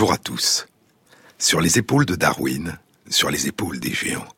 [0.00, 0.66] Bonjour à tous.
[1.36, 2.78] Sur les épaules de Darwin,
[3.10, 4.32] sur les épaules des géants.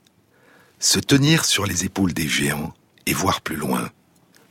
[0.80, 2.75] Se tenir sur les épaules des géants
[3.07, 3.88] et voir plus loin,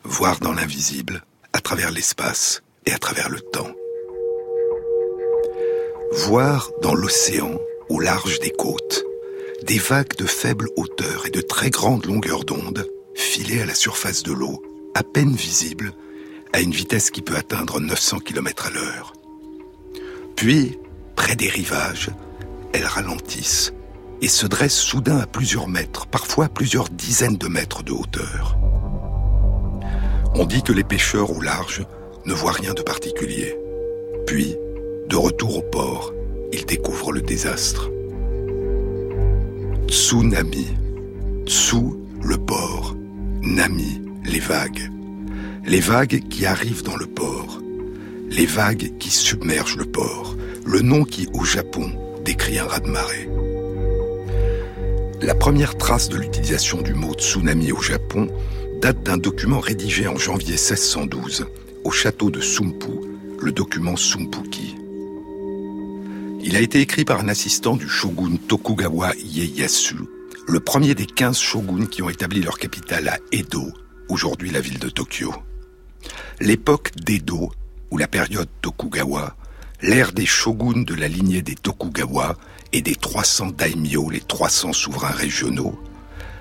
[0.05, 3.73] voir dans l'invisible, à travers l'espace et à travers le temps.
[6.13, 7.59] Voir dans l'océan,
[7.89, 9.03] au large des côtes,
[9.67, 14.23] des vagues de faible hauteur et de très grande longueur d'onde filer à la surface
[14.23, 14.63] de l'eau,
[14.95, 15.91] à peine visibles,
[16.53, 19.11] à une vitesse qui peut atteindre 900 km à l'heure.
[20.37, 20.77] Puis,
[21.21, 22.09] près des rivages,
[22.73, 23.73] elles ralentissent
[24.23, 28.57] et se dressent soudain à plusieurs mètres, parfois à plusieurs dizaines de mètres de hauteur.
[30.33, 31.85] On dit que les pêcheurs au large
[32.25, 33.55] ne voient rien de particulier.
[34.25, 34.55] Puis,
[35.09, 36.11] de retour au port,
[36.51, 37.91] ils découvrent le désastre.
[39.89, 40.69] Tsunami.
[41.45, 41.83] Tsu,
[42.23, 42.95] le port.
[43.43, 44.89] Nami, les vagues.
[45.67, 47.59] Les vagues qui arrivent dans le port.
[48.31, 50.35] Les vagues qui submergent le port.
[50.65, 51.91] Le nom qui, au Japon,
[52.23, 53.29] décrit un raz-de-marée.
[55.21, 58.27] La première trace de l'utilisation du mot tsunami au Japon
[58.81, 61.47] date d'un document rédigé en janvier 1612
[61.83, 62.91] au château de Sumpu,
[63.39, 64.75] le document Sumpuki.
[66.43, 69.97] Il a été écrit par un assistant du shogun Tokugawa Ieyasu,
[70.47, 73.71] le premier des 15 shoguns qui ont établi leur capitale à Edo,
[74.09, 75.33] aujourd'hui la ville de Tokyo.
[76.39, 77.51] L'époque d'Edo,
[77.91, 79.35] ou la période Tokugawa,
[79.81, 82.35] l'ère des shoguns de la lignée des Tokugawa
[82.71, 85.79] et des 300 daimyo, les 300 souverains régionaux,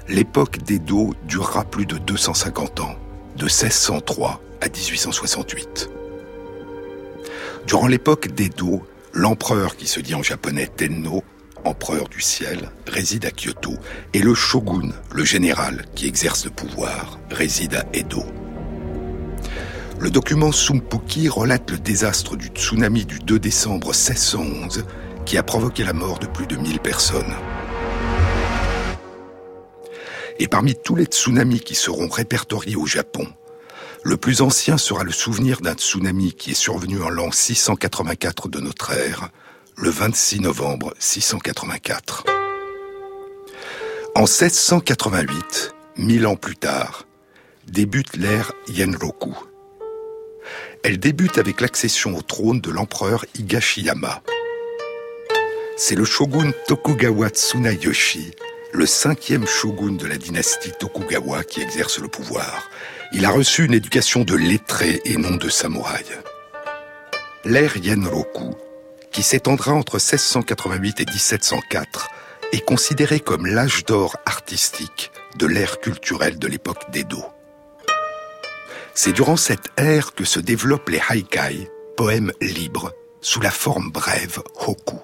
[0.08, 2.96] l'époque d'Edo durera plus de 250 ans,
[3.36, 5.90] de 1603 à 1868.
[7.66, 11.24] Durant l'époque d'Edo, l'empereur qui se dit en japonais Tenno,
[11.64, 13.74] empereur du ciel, réside à Kyoto,
[14.12, 18.24] et le shogun, le général qui exerce le pouvoir, réside à Edo.
[20.00, 24.86] Le document Sumpuki relate le désastre du tsunami du 2 décembre 1611
[25.26, 27.34] qui a provoqué la mort de plus de 1000 personnes.
[30.38, 33.26] Et parmi tous les tsunamis qui seront répertoriés au Japon,
[34.02, 38.60] le plus ancien sera le souvenir d'un tsunami qui est survenu en l'an 684 de
[38.60, 39.28] notre ère,
[39.76, 42.24] le 26 novembre 684.
[44.14, 47.06] En 1688, mille ans plus tard,
[47.66, 49.49] débute l'ère Yenroku.
[50.82, 54.22] Elle débute avec l'accession au trône de l'empereur Higashiyama.
[55.76, 58.30] C'est le shogun Tokugawa Tsunayoshi,
[58.72, 62.70] le cinquième shogun de la dynastie Tokugawa qui exerce le pouvoir.
[63.12, 66.04] Il a reçu une éducation de lettré et non de samouraï.
[67.44, 68.54] L'ère Yenroku,
[69.12, 72.08] qui s'étendra entre 1688 et 1704,
[72.52, 77.22] est considérée comme l'âge d'or artistique de l'ère culturelle de l'époque d'Edo.
[79.02, 84.42] C'est durant cette ère que se développent les haikai, poèmes libres, sous la forme brève
[84.66, 84.98] hoku.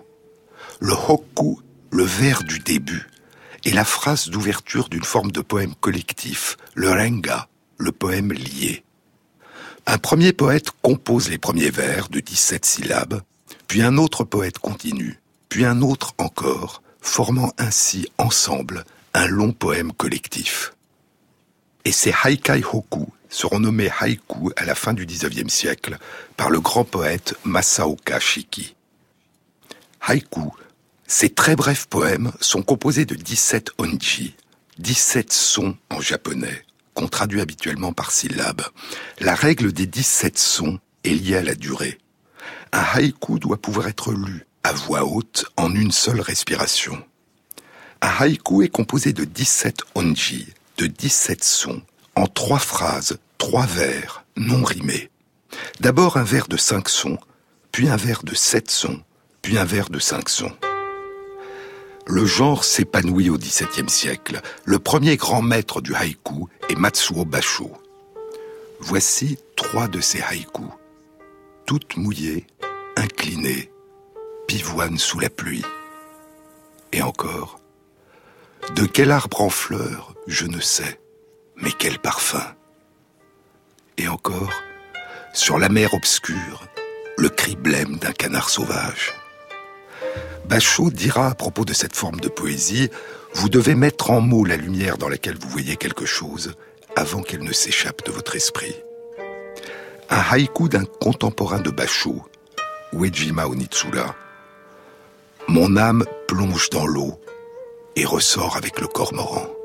[0.80, 3.08] Le hoku, le vers du début,
[3.64, 7.48] est la phrase d'ouverture d'une forme de poème collectif, le renga,
[7.78, 8.84] le poème lié.
[9.86, 13.22] Un premier poète compose les premiers vers de 17 syllabes,
[13.66, 19.94] puis un autre poète continue, puis un autre encore, formant ainsi ensemble un long poème
[19.94, 20.74] collectif.
[21.86, 25.98] Et ces haikai hoku seront nommés haïku à la fin du XIXe siècle
[26.36, 28.76] par le grand poète Masaoka Shiki.
[30.00, 30.52] Haïku,
[31.06, 34.34] ces très brefs poèmes sont composés de 17 onji,
[34.78, 36.64] 17 sons en japonais,
[36.94, 38.62] qu'on traduit habituellement par syllabes.
[39.20, 41.98] La règle des 17 sons est liée à la durée.
[42.72, 47.02] Un haïku doit pouvoir être lu à voix haute en une seule respiration.
[48.00, 51.82] Un haïku est composé de 17 onji, de 17 sons,
[52.16, 55.10] en trois phrases, trois vers, non rimés.
[55.80, 57.18] D'abord un vers de cinq sons,
[57.70, 59.00] puis un vers de sept sons,
[59.42, 60.52] puis un vers de cinq sons.
[62.06, 64.40] Le genre s'épanouit au XVIIe siècle.
[64.64, 67.72] Le premier grand maître du haïku est Matsuo Basho.
[68.80, 70.70] Voici trois de ces haïkus.
[71.66, 72.46] Toutes mouillées,
[72.96, 73.72] inclinées,
[74.46, 75.64] pivoines sous la pluie.
[76.92, 77.60] Et encore.
[78.76, 81.00] De quel arbre en fleurs, je ne sais,
[81.56, 82.54] mais quel parfum.
[83.98, 84.52] Et encore.
[85.32, 86.66] Sur la mer obscure,
[87.18, 89.14] le cri blême d'un canard sauvage.
[90.48, 92.90] Bachot dira à propos de cette forme de poésie,
[93.34, 96.54] vous devez mettre en mots la lumière dans laquelle vous voyez quelque chose
[96.94, 98.74] avant qu'elle ne s'échappe de votre esprit.
[100.08, 102.22] Un haïku d'un contemporain de Bachot,
[102.92, 104.14] Uejima Onitsura.
[105.48, 107.20] Mon âme plonge dans l'eau
[107.96, 109.55] et ressort avec le cormoran.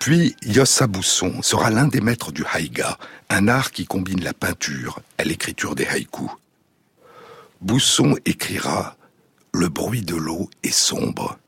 [0.00, 2.96] Puis Yossa Bousson sera l'un des maîtres du haïga,
[3.28, 6.30] un art qui combine la peinture à l'écriture des haïkus.
[7.60, 8.96] Bousson écrira
[9.52, 11.38] Le bruit de l'eau est sombre.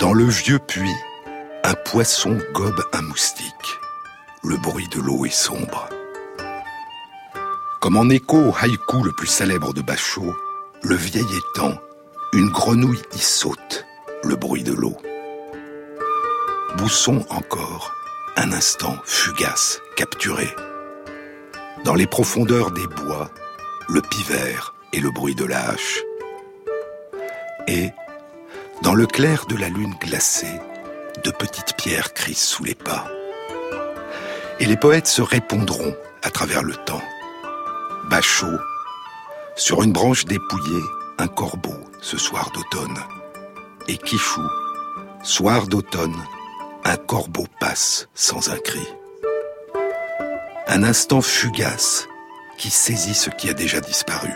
[0.00, 0.90] Dans le vieux puits,
[1.62, 3.78] un poisson gobe un moustique.
[4.42, 5.88] Le bruit de l'eau est sombre.
[7.80, 10.34] Comme en écho au haïku le plus célèbre de Bachot,
[10.82, 11.78] le vieil étang,
[12.34, 13.86] une grenouille y saute,
[14.22, 14.96] le bruit de l'eau.
[16.76, 17.94] Bousson encore,
[18.36, 20.54] un instant fugace, capturé.
[21.84, 23.30] Dans les profondeurs des bois,
[23.88, 26.00] le pivert et le bruit de la hache.
[27.66, 27.90] Et,
[28.82, 30.60] dans le clair de la lune glacée,
[31.24, 33.06] de petites pierres crissent sous les pas.
[34.60, 37.02] Et les poètes se répondront à travers le temps.
[38.10, 38.58] Bachot,
[39.56, 40.84] sur une branche dépouillée,
[41.18, 42.98] un corbeau ce soir d'automne.
[43.86, 44.40] Et Kichou,
[45.22, 46.16] soir d'automne,
[46.84, 48.88] un corbeau passe sans un cri.
[50.68, 52.08] Un instant fugace
[52.56, 54.32] qui saisit ce qui a déjà disparu.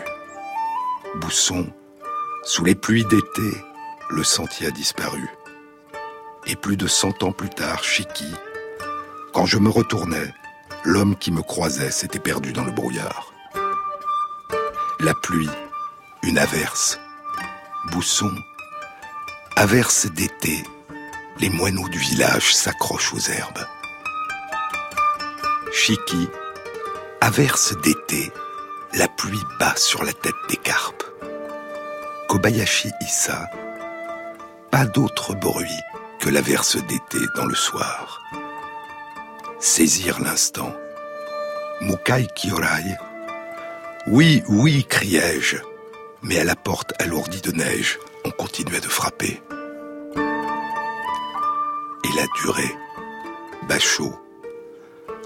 [1.15, 1.65] Bousson,
[2.43, 3.57] sous les pluies d'été,
[4.11, 5.27] le sentier a disparu.
[6.45, 8.35] Et plus de cent ans plus tard, Chiki,
[9.33, 10.31] quand je me retournais,
[10.83, 13.33] l'homme qui me croisait s'était perdu dans le brouillard.
[14.99, 15.49] La pluie,
[16.21, 16.99] une averse.
[17.91, 18.33] Bousson,
[19.55, 20.63] averse d'été
[21.39, 23.65] les moineaux du village s'accrochent aux herbes.
[25.71, 26.29] Chiki,
[27.21, 28.31] averse d'été,
[28.93, 31.03] la pluie bat sur la tête des carpes.
[32.29, 33.49] Kobayashi Issa,
[34.71, 35.81] pas d'autre bruit
[36.19, 38.21] que l'averse d'été dans le soir.
[39.59, 40.73] Saisir l'instant.
[41.81, 42.95] Mukai Kyorai.
[44.07, 45.57] Oui, oui, criai-je,
[46.23, 49.41] mais à la porte alourdie de neige, on continuait de frapper
[52.15, 52.75] la durée.
[53.67, 54.13] Bachot.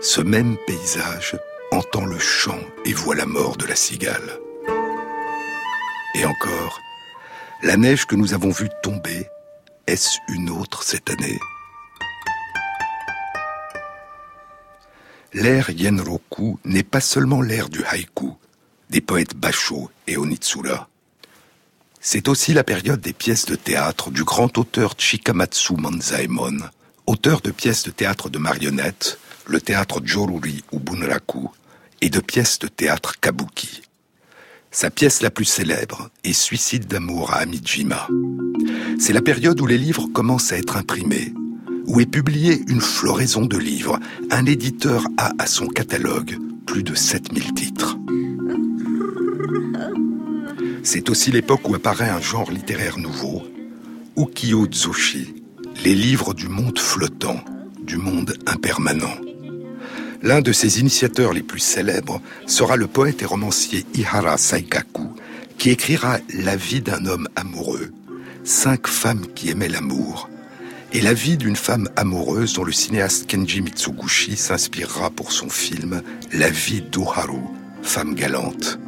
[0.02, 1.38] Ce même paysage
[1.72, 4.40] entend le chant et voit la mort de la cigale.
[6.16, 6.80] Et encore,
[7.64, 9.28] la neige que nous avons vue tomber,
[9.88, 11.40] est-ce une autre cette année?
[15.34, 18.34] L'ère Yenroku n'est pas seulement l'ère du haïku,
[18.90, 20.88] des poètes Basho et Onitsura.
[22.00, 26.60] C'est aussi la période des pièces de théâtre du grand auteur Chikamatsu Manzaemon,
[27.06, 31.50] auteur de pièces de théâtre de marionnettes, le théâtre Joruri ou Bunraku,
[32.02, 33.82] et de pièces de théâtre kabuki.
[34.72, 38.08] Sa pièce la plus célèbre est Suicide d'amour à Amijima.
[39.00, 41.34] C'est la période où les livres commencent à être imprimés,
[41.88, 44.00] où est publiée une floraison de livres.
[44.30, 47.98] Un éditeur a à son catalogue plus de 7000 titres.
[50.84, 53.44] C'est aussi l'époque où apparaît un genre littéraire nouveau,
[54.16, 55.44] ukiyo-zushi,
[55.84, 57.40] les livres du monde flottant,
[57.82, 59.18] du monde impermanent.
[60.24, 65.10] L'un de ses initiateurs les plus célèbres sera le poète et romancier Ihara Saikaku,
[65.58, 67.92] qui écrira La vie d'un homme amoureux,
[68.44, 70.30] cinq femmes qui aimaient l'amour,
[70.94, 76.02] et la vie d'une femme amoureuse dont le cinéaste Kenji Mitsuguchi s'inspirera pour son film
[76.34, 77.42] La vie d'Oharu,
[77.84, 78.80] femme galante.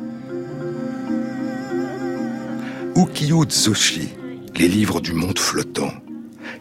[3.00, 4.10] Ukiyo Tsushi,
[4.58, 5.94] les livres du monde flottant,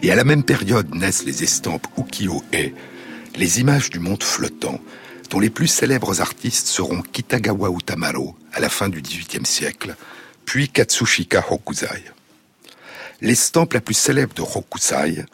[0.02, 2.70] et à la même période naissent les estampes ukiyo-e,
[3.34, 4.78] les images du monde flottant,
[5.30, 9.96] dont les plus célèbres artistes seront Kitagawa Utamaro à la fin du XVIIIe siècle,
[10.44, 12.04] puis Katsushika Hokusai.
[13.20, 15.24] L'estampe la plus célèbre de Hokusai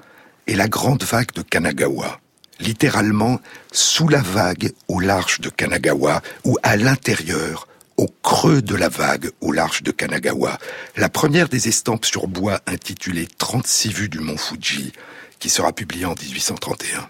[0.47, 2.19] est la grande vague de Kanagawa,
[2.61, 3.41] littéralement
[3.73, 9.31] sous la vague au large de Kanagawa ou à l'intérieur au creux de la vague
[9.41, 10.59] au large de Kanagawa,
[10.97, 14.93] la première des estampes sur bois intitulée 36 vues du mont Fuji,
[15.39, 17.09] qui sera publiée en 1831.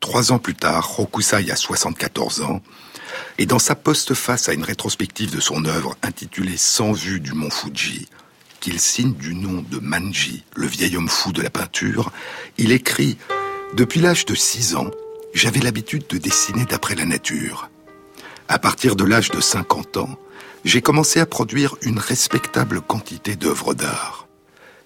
[0.00, 2.60] Trois ans plus tard, Hokusai a 74 ans,
[3.38, 7.50] et dans sa postface à une rétrospective de son œuvre intitulée 100 vues du mont
[7.50, 8.08] Fuji,
[8.60, 12.12] qu'il signe du nom de Manji, le vieil homme fou de la peinture,
[12.58, 13.18] il écrit
[13.74, 14.90] Depuis l'âge de 6 ans,
[15.34, 17.68] j'avais l'habitude de dessiner d'après la nature.
[18.48, 20.18] À partir de l'âge de 50 ans,
[20.64, 24.28] j'ai commencé à produire une respectable quantité d'œuvres d'art.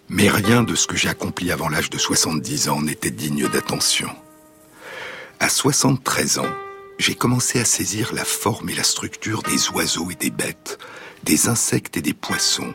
[0.08, 4.10] Mais rien de ce que j'ai accompli avant l'âge de 70 ans n'était digne d'attention.
[5.40, 6.54] À 73 ans,
[6.98, 10.78] j'ai commencé à saisir la forme et la structure des oiseaux et des bêtes,
[11.24, 12.72] des insectes et des poissons,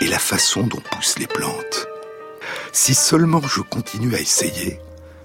[0.00, 1.86] et la façon dont poussent les plantes.
[2.72, 4.78] Si seulement je continue à essayer,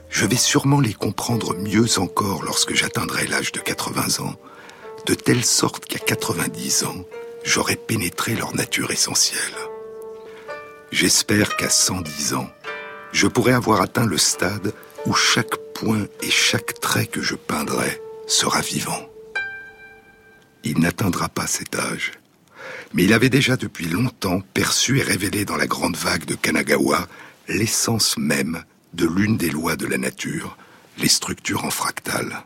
[0.09, 4.35] je vais sûrement les comprendre mieux encore lorsque j'atteindrai l'âge de 80 ans,
[5.05, 7.05] de telle sorte qu'à 90 ans,
[7.43, 9.39] j'aurai pénétré leur nature essentielle.
[10.91, 12.49] J'espère qu'à 110 ans,
[13.11, 14.73] je pourrai avoir atteint le stade
[15.05, 19.09] où chaque point et chaque trait que je peindrai sera vivant.
[20.63, 22.13] Il n'atteindra pas cet âge,
[22.93, 27.07] mais il avait déjà depuis longtemps perçu et révélé dans la grande vague de Kanagawa
[27.47, 30.57] l'essence même de l'une des lois de la nature,
[30.97, 32.43] les structures en fractales.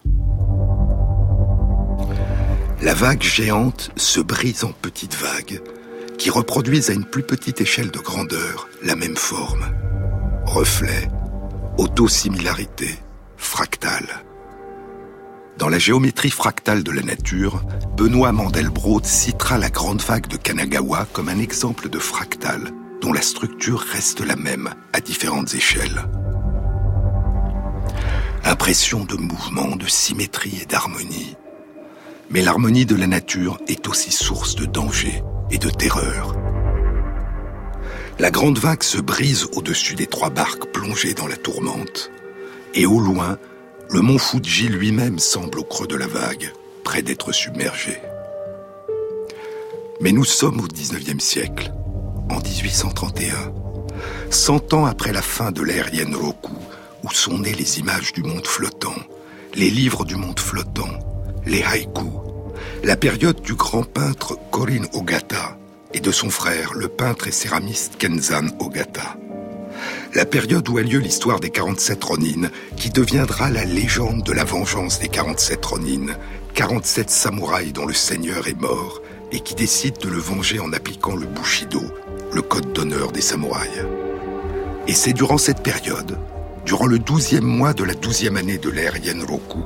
[2.82, 5.62] La vague géante se brise en petites vagues
[6.18, 9.66] qui reproduisent à une plus petite échelle de grandeur la même forme.
[10.46, 11.10] Reflet,
[11.78, 12.98] autosimilarité,
[13.36, 14.24] fractale.
[15.58, 17.62] Dans la géométrie fractale de la nature,
[17.98, 22.72] Benoît Mandelbrot citera la grande vague de Kanagawa comme un exemple de fractale
[23.02, 26.06] dont la structure reste la même à différentes échelles.
[28.46, 31.36] Impression de mouvement, de symétrie et d'harmonie.
[32.30, 36.36] Mais l'harmonie de la nature est aussi source de danger et de terreur.
[38.20, 42.12] La grande vague se brise au-dessus des trois barques plongées dans la tourmente,
[42.76, 43.40] et au loin,
[43.90, 47.98] le mont Fuji lui-même semble au creux de la vague, près d'être submergé.
[50.02, 51.74] Mais nous sommes au XIXe siècle,
[52.30, 53.54] en 1831,
[54.30, 56.52] cent ans après la fin de l'ère Yenroku,
[57.04, 58.96] où sont nées les images du monde flottant,
[59.56, 61.00] les livres du monde flottant,
[61.50, 62.14] les haïkus,
[62.84, 65.58] la période du grand peintre Korin Ogata
[65.94, 69.18] et de son frère, le peintre et céramiste Kenzan Ogata.
[70.14, 74.44] La période où a lieu l'histoire des 47 Ronin, qui deviendra la légende de la
[74.44, 76.14] vengeance des 47 Ronin,
[76.54, 79.02] 47 samouraïs dont le seigneur est mort
[79.32, 81.82] et qui décident de le venger en appliquant le Bushido,
[82.32, 83.86] le code d'honneur des samouraïs.
[84.88, 86.20] Et c'est durant cette période,
[86.66, 89.64] durant le douzième mois de la douzième année de l'ère Yenroku,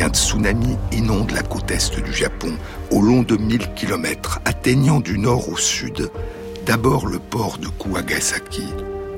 [0.00, 2.54] qu'un tsunami inonde la côte est du Japon
[2.90, 6.10] au long de 1000 km, atteignant du nord au sud
[6.64, 8.64] d'abord le port de Kuwagasaki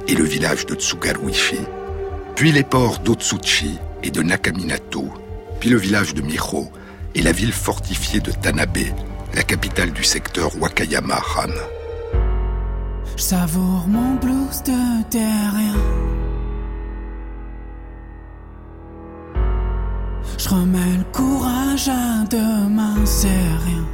[0.09, 1.61] et le village de Tsugaruishi,
[2.35, 5.05] puis les ports d'Otsuchi et de Nakaminato,
[5.61, 6.69] puis le village de Miho
[7.15, 8.79] et la ville fortifiée de Tanabe,
[9.35, 11.53] la capitale du secteur Wakayama-Han.
[20.43, 23.85] Je remets le courage à demain, c'est rien.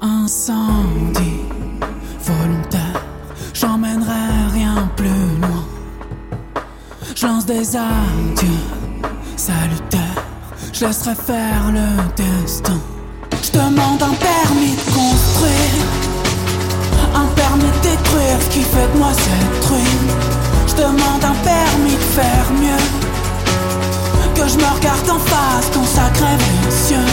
[0.00, 1.40] Incendie
[2.22, 3.02] volontaire,
[3.52, 5.08] j'emmènerai rien plus
[5.40, 5.64] loin.
[7.16, 8.62] Je lance des adieux
[9.36, 10.22] salutaires,
[10.72, 12.78] je laisserai faire le destin.
[13.42, 15.84] Je demande un permis de construire,
[17.12, 20.10] un permis de détruire qui fait de moi cette ruine.
[20.68, 23.03] Je demande un permis de faire mieux
[24.34, 25.70] que je me regarde en face
[26.14, 27.10] crève les cieux.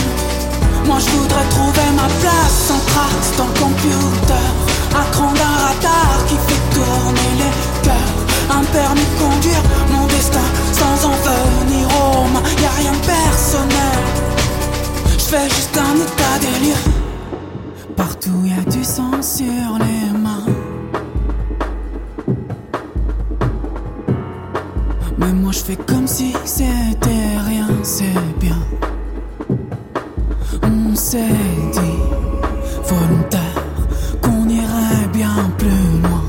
[0.85, 4.47] Moi je voudrais trouver ma place sans trace dans le computer.
[4.95, 7.53] Un cran d'un radar qui fait tourner les
[7.85, 8.19] cœurs.
[8.49, 10.47] Un permis de conduire mon destin
[10.79, 12.43] sans en venir aux mains.
[12.61, 14.01] Y a rien de personnel.
[15.17, 16.83] Je fais juste un état des lieux.
[17.95, 20.45] Partout y a du sang sur les mains.
[25.51, 27.09] Je fais comme si c'était
[27.45, 28.57] rien, c'est bien.
[30.63, 31.17] On s'est
[31.73, 31.99] dit,
[32.85, 33.63] volontaire,
[34.21, 36.23] qu'on irait bien plus loin.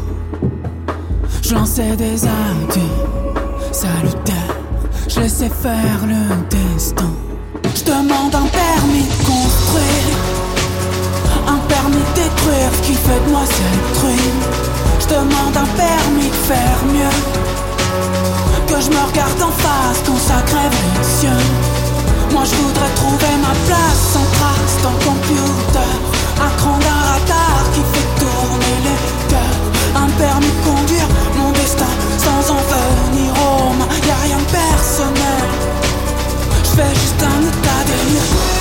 [1.42, 2.96] Je lançais des adieux
[3.70, 4.56] salutaires,
[5.08, 7.12] je laissais faire le destin.
[7.76, 10.18] Je demande un permis de construire,
[11.46, 14.42] un permis de détruire qui fait de moi cette ruine.
[15.00, 17.51] Je demande un permis de faire mieux
[18.66, 20.42] que je me regarde en face quand ça.
[22.32, 25.92] Moi je voudrais trouver ma place sans trace dans le computer.
[26.40, 29.58] Un cran d'un radar qui fait tourner les cœurs.
[29.94, 33.88] Un permis de conduire mon destin sans en venir aux mains.
[34.06, 35.48] Y a rien de personnel.
[36.64, 38.51] Je fais juste un état des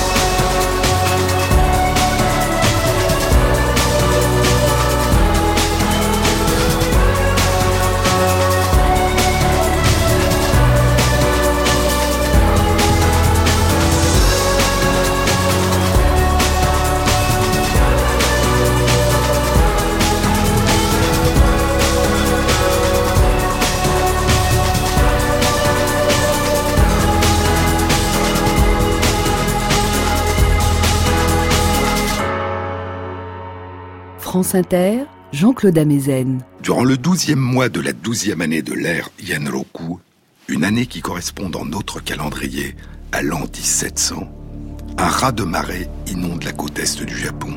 [34.32, 35.00] France Inter,
[35.34, 36.42] Jean-Claude Amezen.
[36.64, 40.00] Durant le douzième mois de la douzième année de l'ère Yenroku,
[40.48, 42.78] une année qui correspond dans notre calendrier
[43.12, 44.32] à l'an 1700,
[44.98, 47.54] un raz de marée inonde la côte est du Japon,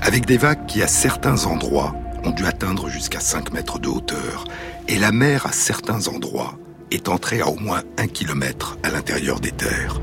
[0.00, 4.46] avec des vagues qui à certains endroits ont dû atteindre jusqu'à 5 mètres de hauteur,
[4.88, 6.58] et la mer à certains endroits
[6.92, 10.00] est entré à au moins un kilomètre à l'intérieur des terres.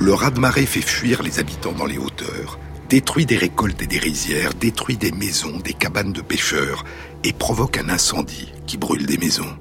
[0.00, 4.54] Le raz-de-marée fait fuir les habitants dans les hauteurs, détruit des récoltes et des rizières,
[4.54, 6.84] détruit des maisons, des cabanes de pêcheurs
[7.22, 9.58] et provoque un incendie qui brûle des maisons.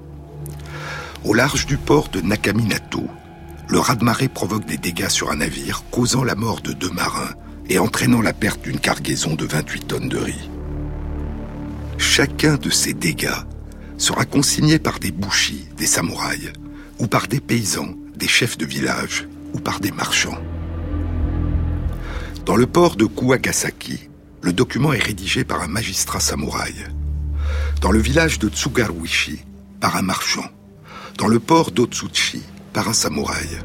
[1.26, 3.04] Au large du port de Nakaminato,
[3.68, 7.34] le raz-de-marée provoque des dégâts sur un navire, causant la mort de deux marins
[7.68, 10.50] et entraînant la perte d'une cargaison de 28 tonnes de riz.
[11.98, 13.44] Chacun de ces dégâts
[13.98, 16.54] sera consigné par des bouchis, des samouraïs,
[16.98, 20.38] ou par des paysans, des chefs de village, ou par des marchands.
[22.46, 24.10] Dans le port de Kuwagasaki,
[24.42, 26.74] le document est rédigé par un magistrat samouraï.
[27.82, 29.44] Dans le village de Tsugaruishi,
[29.80, 30.50] par un marchand.
[31.18, 32.42] Dans le port d'Otsuchi,
[32.74, 33.60] par un samouraï.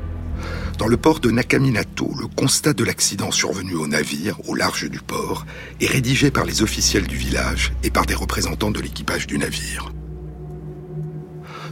[0.78, 4.98] Dans le port de Nakaminato, le constat de l'accident survenu au navire, au large du
[4.98, 5.46] port,
[5.80, 9.92] est rédigé par les officiels du village et par des représentants de l'équipage du navire.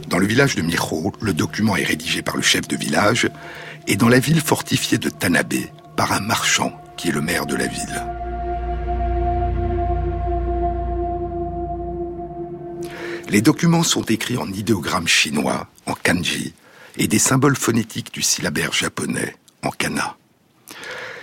[0.07, 3.29] Dans le village de Miho, le document est rédigé par le chef de village
[3.87, 5.53] et dans la ville fortifiée de Tanabe
[5.95, 8.03] par un marchand qui est le maire de la ville.
[13.29, 16.53] Les documents sont écrits en idéogramme chinois, en kanji,
[16.97, 20.17] et des symboles phonétiques du syllabaire japonais, en kana.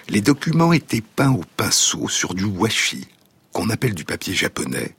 [0.09, 3.07] Les documents étaient peints au pinceau sur du washi,
[3.52, 4.97] qu'on appelle du papier japonais,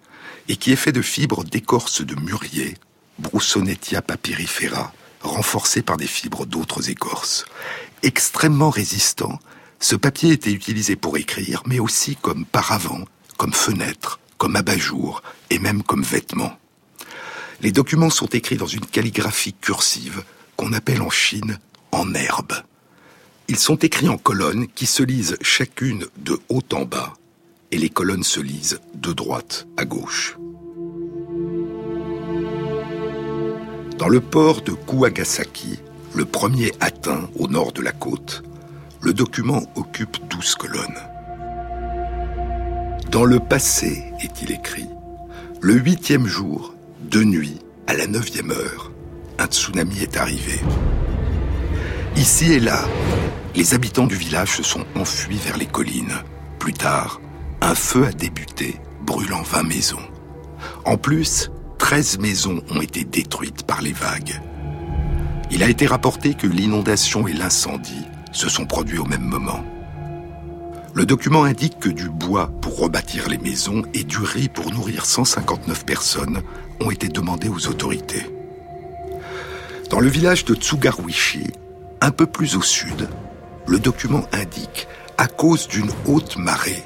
[0.47, 2.75] et qui est fait de fibres d'écorce de mûrier,
[3.19, 7.45] Broussonetia papyrifera, renforcé par des fibres d'autres écorces.
[8.03, 9.39] Extrêmement résistant,
[9.79, 13.05] ce papier était utilisé pour écrire, mais aussi comme paravent,
[13.37, 16.57] comme fenêtre, comme abat-jour et même comme vêtement.
[17.61, 20.23] Les documents sont écrits dans une calligraphie cursive
[20.55, 21.59] qu'on appelle en Chine
[21.91, 22.53] en herbe.
[23.47, 27.13] Ils sont écrits en colonnes qui se lisent chacune de haut en bas,
[27.71, 30.37] et les colonnes se lisent de droite à gauche.
[34.01, 35.77] Dans le port de Kuwagasaki,
[36.15, 38.41] le premier atteint au nord de la côte,
[38.99, 40.97] le document occupe douze colonnes.
[43.11, 44.87] Dans le passé, est-il écrit,
[45.59, 46.73] le huitième jour,
[47.11, 48.91] de nuit, à la neuvième heure,
[49.37, 50.59] un tsunami est arrivé.
[52.15, 52.83] Ici et là,
[53.53, 56.23] les habitants du village se sont enfuis vers les collines.
[56.57, 57.21] Plus tard,
[57.61, 60.09] un feu a débuté, brûlant 20 maisons.
[60.85, 61.51] En plus,
[61.91, 64.39] 13 maisons ont été détruites par les vagues.
[65.51, 69.61] Il a été rapporté que l'inondation et l'incendie se sont produits au même moment.
[70.93, 75.05] Le document indique que du bois pour rebâtir les maisons et du riz pour nourrir
[75.05, 76.41] 159 personnes
[76.79, 78.25] ont été demandés aux autorités.
[79.89, 81.47] Dans le village de Tsugaruishi,
[81.99, 83.09] un peu plus au sud,
[83.67, 86.85] le document indique, à cause d'une haute marée,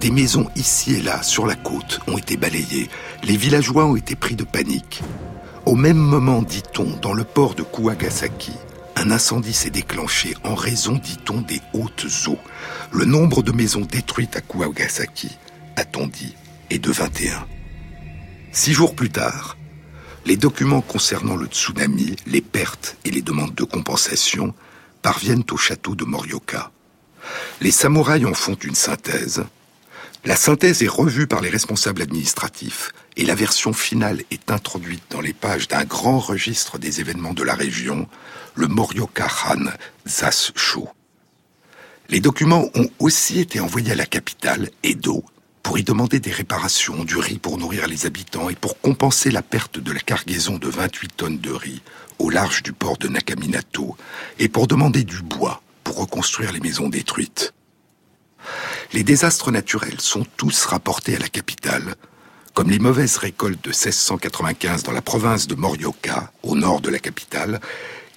[0.00, 2.88] des maisons ici et là sur la côte ont été balayées.
[3.22, 5.02] Les villageois ont été pris de panique.
[5.66, 8.52] Au même moment, dit-on, dans le port de Kuwagasaki,
[8.96, 12.38] un incendie s'est déclenché en raison, dit-on, des hautes eaux.
[12.90, 15.30] Le nombre de maisons détruites à Kuwagasaki,
[15.76, 16.34] a-t-on dit,
[16.70, 17.46] est de 21.
[18.52, 19.56] Six jours plus tard,
[20.26, 24.54] les documents concernant le tsunami, les pertes et les demandes de compensation
[25.00, 26.70] parviennent au château de Morioka.
[27.60, 29.44] Les samouraïs en font une synthèse
[30.24, 35.20] la synthèse est revue par les responsables administratifs et la version finale est introduite dans
[35.20, 38.08] les pages d'un grand registre des événements de la région,
[38.54, 39.64] le Morioka Han
[40.06, 40.88] Zassho.
[42.08, 45.24] Les documents ont aussi été envoyés à la capitale, Edo,
[45.62, 49.42] pour y demander des réparations, du riz pour nourrir les habitants et pour compenser la
[49.42, 51.82] perte de la cargaison de 28 tonnes de riz
[52.18, 53.96] au large du port de Nakaminato
[54.38, 57.54] et pour demander du bois pour reconstruire les maisons détruites.
[58.92, 61.94] Les désastres naturels sont tous rapportés à la capitale,
[62.52, 66.98] comme les mauvaises récoltes de 1695 dans la province de Morioka, au nord de la
[66.98, 67.62] capitale,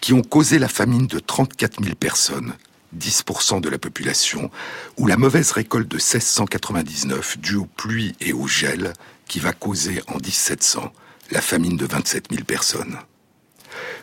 [0.02, 2.56] qui ont causé la famine de 34 000 personnes,
[2.98, 4.52] 10% de la population,
[4.98, 8.92] ou la mauvaise récolte de 1699 due aux pluies et au gel,
[9.30, 10.92] qui va causer en 1700
[11.32, 12.98] la famine de 27 000 personnes.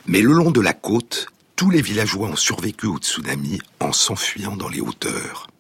[0.06, 4.56] Mais le long de la côte, tous les villageois ont survécu au tsunami en s'enfuyant
[4.56, 5.51] dans les hauteurs.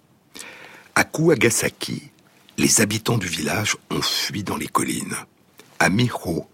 [0.94, 2.10] À Kuwagasaki,
[2.58, 5.16] les habitants du village ont fui dans les collines.
[5.78, 6.46] À Miho,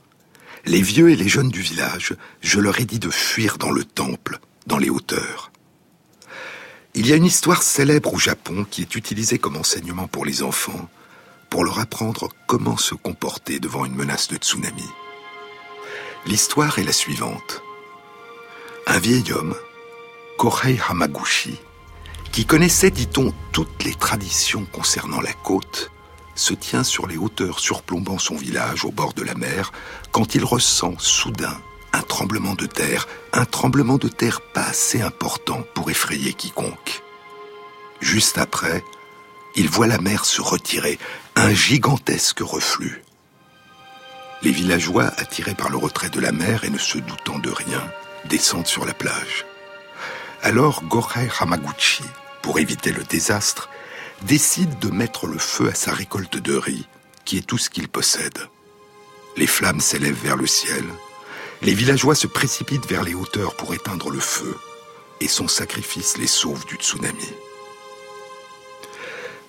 [0.65, 3.85] les vieux et les jeunes du village, je leur ai dit de fuir dans le
[3.85, 5.51] temple, dans les hauteurs.
[6.95, 10.45] Il y a une histoire célèbre au Japon qui est utilisée comme enseignement pour les
[10.45, 10.89] enfants,
[11.51, 14.89] pour leur apprendre comment se comporter devant une menace de tsunami.
[16.27, 17.63] L'histoire est la suivante.
[18.87, 19.57] Un vieil homme,
[20.39, 21.59] Kohei Hamaguchi,
[22.33, 25.91] qui connaissait, dit-on, toutes les traditions concernant la côte,
[26.35, 29.73] se tient sur les hauteurs surplombant son village au bord de la mer
[30.13, 31.59] quand il ressent soudain
[31.93, 37.03] un tremblement de terre, un tremblement de terre pas assez important pour effrayer quiconque.
[38.01, 38.85] Juste après,
[39.57, 40.99] il voit la mer se retirer,
[41.35, 43.03] un gigantesque reflux.
[44.43, 47.83] Les villageois, attirés par le retrait de la mer et ne se doutant de rien,
[48.27, 49.48] descendent sur la plage.
[50.43, 52.05] Alors Gorei Hamaguchi,
[52.43, 53.69] pour éviter le désastre,
[54.23, 56.87] décide de mettre le feu à sa récolte de riz,
[57.25, 58.39] qui est tout ce qu'il possède.
[59.37, 60.85] Les flammes s'élèvent vers le ciel,
[61.63, 64.57] les villageois se précipitent vers les hauteurs pour éteindre le feu,
[65.21, 67.33] et son sacrifice les sauve du tsunami.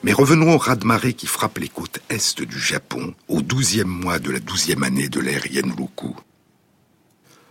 [0.02, 4.32] Mais revenons au raz-de-marée qui frappe les côtes est du Japon au douzième mois de
[4.32, 6.16] la douzième année de l'ère Yenroku.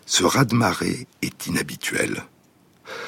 [0.07, 2.25] Ce raz-de-marée est inhabituel.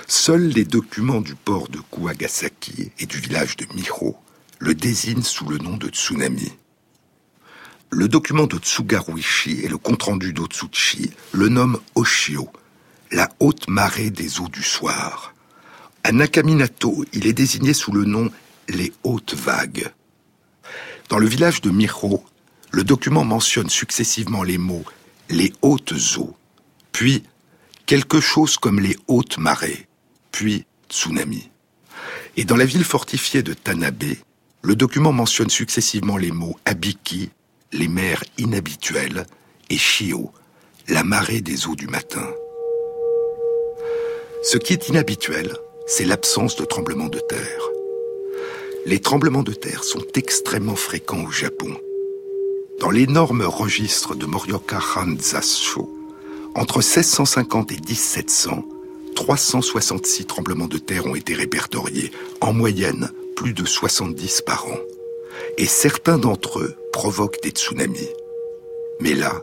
[0.07, 4.17] Seuls les documents du port de Kuagasaki et du village de Miho
[4.59, 6.53] le désignent sous le nom de tsunami.
[7.91, 12.49] Le document de Tsugaruishi et le compte-rendu d'Otsuchi le nomment Oshio,
[13.11, 15.35] la haute marée des eaux du soir.
[16.05, 18.31] À Nakaminato, il est désigné sous le nom
[18.69, 19.91] les hautes vagues.
[21.09, 22.23] Dans le village de Miho,
[22.71, 24.85] le document mentionne successivement les mots
[25.31, 26.37] les hautes eaux,
[26.93, 27.23] puis
[27.91, 29.89] quelque chose comme les hautes marées,
[30.31, 31.51] puis tsunami.
[32.37, 34.15] Et dans la ville fortifiée de Tanabe,
[34.63, 37.31] le document mentionne successivement les mots abiki,
[37.73, 39.27] les mers inhabituelles,
[39.71, 40.31] et shio,
[40.87, 42.29] la marée des eaux du matin.
[44.45, 45.57] Ce qui est inhabituel,
[45.89, 47.71] c'est l'absence de tremblements de terre
[48.87, 51.77] les tremblements de terre sont extrêmement fréquents au Japon.
[52.81, 56.00] Dans l'énorme registre de Morioka Hanzasho,
[56.55, 58.65] entre 1650 et 1700,
[59.15, 62.11] 366 tremblements de terre ont été répertoriés,
[62.41, 64.79] en moyenne plus de 70 par an.
[65.59, 68.11] Et certains d'entre eux provoquent des tsunamis.
[69.01, 69.41] Mais là,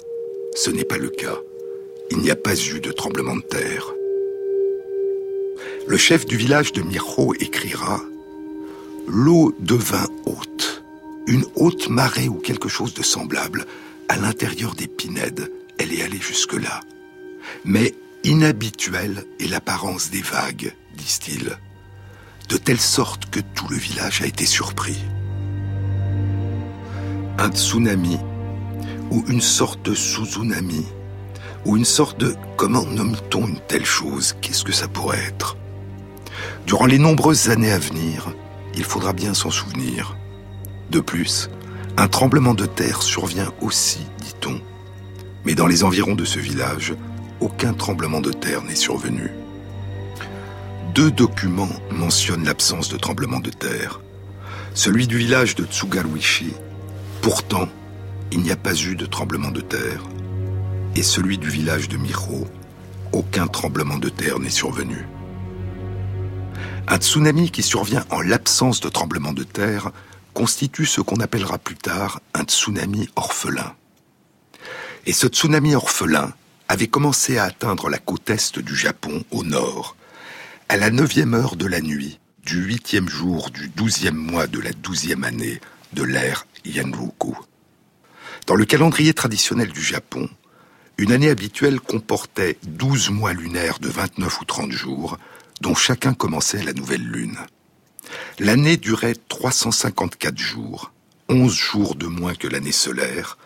[0.55, 1.37] ce n'est pas le cas.
[2.11, 3.93] Il n'y a pas eu de tremblement de terre.
[5.87, 8.01] Le chef du village de Miro écrira
[9.07, 10.83] l'eau devint haute,
[11.27, 13.65] une haute marée ou quelque chose de semblable.
[14.09, 16.81] À l'intérieur des pinèdes, elle est allée jusque-là.
[17.65, 21.57] Mais inhabituelle est l'apparence des vagues, disent-ils,
[22.49, 24.97] de telle sorte que tout le village a été surpris.
[27.37, 28.17] Un tsunami,
[29.11, 30.85] ou une sorte de suzunami,
[31.65, 32.35] ou une sorte de...
[32.55, 35.57] Comment nomme-t-on une telle chose Qu'est-ce que ça pourrait être
[36.65, 38.33] Durant les nombreuses années à venir,
[38.75, 40.17] il faudra bien s'en souvenir.
[40.89, 41.49] De plus,
[41.97, 44.61] un tremblement de terre survient aussi, dit-on.
[45.45, 46.93] Mais dans les environs de ce village,
[47.39, 49.31] aucun tremblement de terre n'est survenu.
[50.95, 53.99] Deux documents mentionnent l'absence de tremblement de terre.
[54.73, 56.53] Celui du village de Tsugaruishi,
[57.21, 57.67] pourtant,
[58.31, 60.03] il n'y a pas eu de tremblement de terre.
[60.95, 62.47] Et celui du village de Miro,
[63.11, 65.07] aucun tremblement de terre n'est survenu.
[66.87, 69.91] Un tsunami qui survient en l'absence de tremblement de terre
[70.33, 73.75] constitue ce qu'on appellera plus tard un tsunami orphelin.
[75.05, 76.33] Et ce tsunami orphelin
[76.67, 79.95] avait commencé à atteindre la côte est du Japon au nord,
[80.69, 84.71] à la neuvième heure de la nuit, du huitième jour du douzième mois de la
[84.71, 85.59] douzième année
[85.93, 87.37] de l'ère Yanroku.
[88.45, 90.29] Dans le calendrier traditionnel du Japon,
[90.97, 95.17] une année habituelle comportait douze mois lunaires de 29 ou 30 jours,
[95.61, 97.37] dont chacun commençait la nouvelle lune.
[98.39, 100.91] L'année durait 354 jours,
[101.29, 103.37] 11 jours de moins que l'année solaire,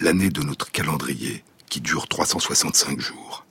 [0.00, 3.44] l'année de notre calendrier, qui dure 365 jours.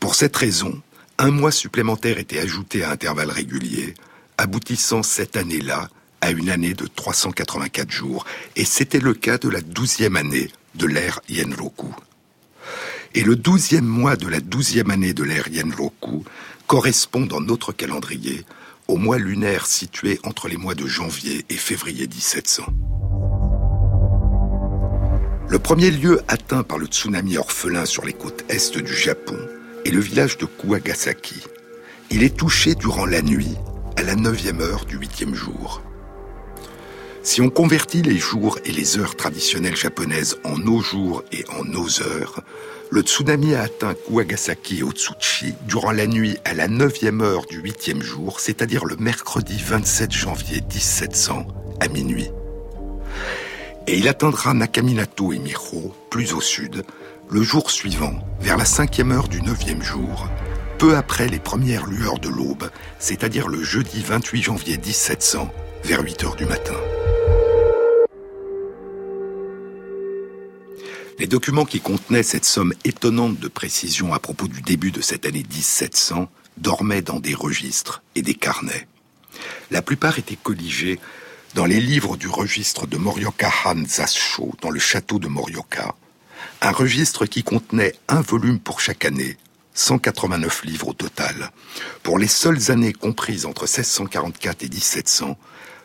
[0.00, 0.80] Pour cette raison,
[1.18, 3.94] un mois supplémentaire était ajouté à intervalles réguliers,
[4.38, 5.88] aboutissant cette année-là
[6.20, 8.24] à une année de 384 jours,
[8.56, 11.94] et c'était le cas de la douzième année de l'ère Yenroku.
[13.14, 16.24] Et le douzième mois de la douzième année de l'ère Yenroku
[16.66, 18.44] correspond dans notre calendrier
[18.88, 22.64] au mois lunaire situé entre les mois de janvier et février 1700.
[25.48, 29.38] Le premier lieu atteint par le tsunami orphelin sur les côtes est du Japon
[29.84, 31.44] est le village de Kuagasaki.
[32.10, 33.54] Il est touché durant la nuit,
[33.96, 35.82] à la neuvième heure du huitième jour.
[37.22, 41.64] Si on convertit les jours et les heures traditionnelles japonaises en nos jours et en
[41.64, 42.40] nos heures,
[42.90, 47.58] le tsunami a atteint Kuagasaki et Otsuchi durant la nuit à la neuvième heure du
[47.58, 51.46] huitième jour, c'est-à-dire le mercredi 27 janvier 1700
[51.78, 52.30] à minuit.
[53.88, 56.84] Et il atteindra Nakaminato et Miho, plus au sud,
[57.30, 60.28] le jour suivant, vers la cinquième heure du neuvième jour,
[60.78, 62.68] peu après les premières lueurs de l'aube,
[62.98, 65.52] c'est-à-dire le jeudi 28 janvier 1700,
[65.84, 66.74] vers 8 heures du matin.
[71.20, 75.26] Les documents qui contenaient cette somme étonnante de précision à propos du début de cette
[75.26, 78.88] année 1700 dormaient dans des registres et des carnets.
[79.70, 80.98] La plupart étaient colligés
[81.54, 85.94] dans les livres du registre de Morioka Han Zasho dans le château de Morioka,
[86.60, 89.36] un registre qui contenait un volume pour chaque année,
[89.74, 91.50] 189 livres au total.
[92.02, 95.38] Pour les seules années comprises entre 1644 et 1700,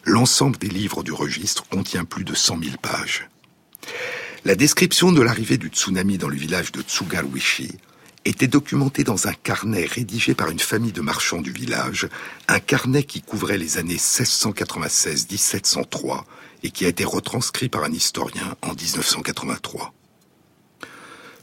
[0.04, 3.30] l'ensemble des livres du registre contient plus de 100 000 pages.
[4.44, 7.78] La description de l'arrivée du tsunami dans le village de Tsugaruishi
[8.26, 12.08] était documentée dans un carnet rédigé par une famille de marchands du village,
[12.48, 16.24] un carnet qui couvrait les années 1696-1703
[16.64, 19.94] et qui a été retranscrit par un historien en 1983.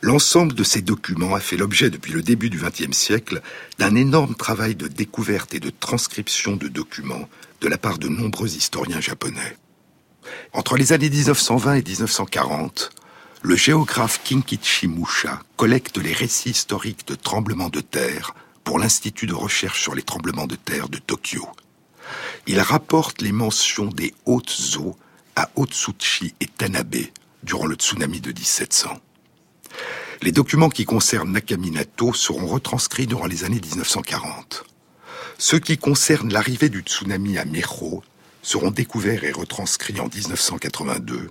[0.01, 3.43] L'ensemble de ces documents a fait l'objet depuis le début du XXe siècle
[3.79, 7.29] d'un énorme travail de découverte et de transcription de documents
[7.61, 9.57] de la part de nombreux historiens japonais.
[10.53, 12.91] Entre les années 1920 et 1940,
[13.42, 19.35] le géographe Kinkichi Musha collecte les récits historiques de tremblements de terre pour l'Institut de
[19.35, 21.46] recherche sur les tremblements de terre de Tokyo.
[22.46, 24.96] Il rapporte les mentions des hautes eaux
[25.37, 26.96] à Otsuchi et Tanabe
[27.42, 29.01] durant le tsunami de 1700.
[30.22, 34.64] Les documents qui concernent Nakaminato seront retranscrits durant les années 1940.
[35.38, 38.03] Ceux qui concernent l'arrivée du tsunami à Meiro
[38.42, 41.31] seront découverts et retranscrits en 1982.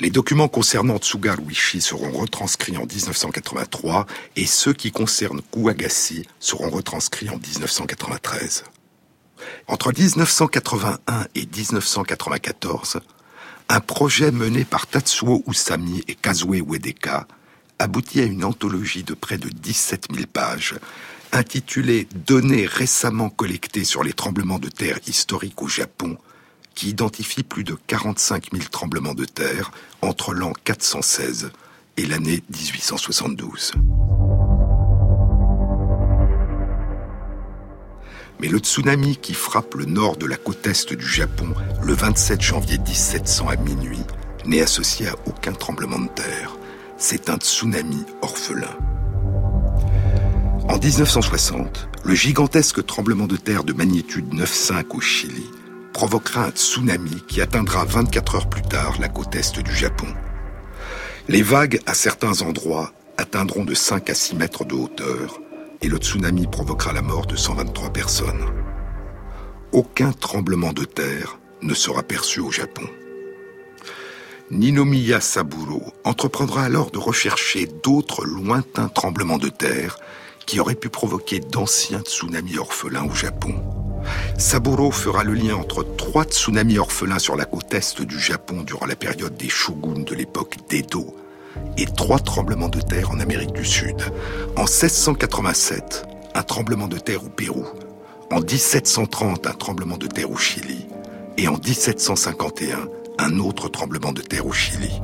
[0.00, 7.28] Les documents concernant Tsugaruishi seront retranscrits en 1983 et ceux qui concernent Kuwagasi seront retranscrits
[7.28, 8.64] en 1993.
[9.68, 13.00] Entre 1981 et 1994,
[13.68, 17.26] un projet mené par Tatsuo Usami et Kazue Uedeka
[17.78, 20.76] aboutit à une anthologie de près de 17 000 pages
[21.32, 26.16] intitulée Données récemment collectées sur les tremblements de terre historiques au Japon
[26.80, 31.50] qui identifie plus de 45 000 tremblements de terre entre l'an 416
[31.98, 33.72] et l'année 1872.
[38.40, 42.40] Mais le tsunami qui frappe le nord de la côte est du Japon le 27
[42.40, 44.00] janvier 1700 à minuit
[44.46, 46.56] n'est associé à aucun tremblement de terre.
[46.96, 48.74] C'est un tsunami orphelin.
[50.66, 55.44] En 1960, le gigantesque tremblement de terre de magnitude 9,5 au Chili
[55.92, 60.08] provoquera un tsunami qui atteindra 24 heures plus tard la côte est du Japon.
[61.28, 65.40] Les vagues, à certains endroits, atteindront de 5 à 6 mètres de hauteur
[65.82, 68.44] et le tsunami provoquera la mort de 123 personnes.
[69.72, 72.86] Aucun tremblement de terre ne sera perçu au Japon.
[74.50, 79.96] Ninomiya Saburo entreprendra alors de rechercher d'autres lointains tremblements de terre
[80.50, 83.54] qui auraient pu provoquer d'anciens tsunamis orphelins au Japon.
[84.36, 88.86] Saburo fera le lien entre trois tsunamis orphelins sur la côte est du Japon durant
[88.86, 91.14] la période des shoguns de l'époque d'Edo
[91.78, 94.02] et trois tremblements de terre en Amérique du Sud.
[94.56, 96.02] En 1687,
[96.34, 97.64] un tremblement de terre au Pérou.
[98.32, 100.88] En 1730, un tremblement de terre au Chili.
[101.38, 102.88] Et en 1751,
[103.20, 105.00] un autre tremblement de terre au Chili.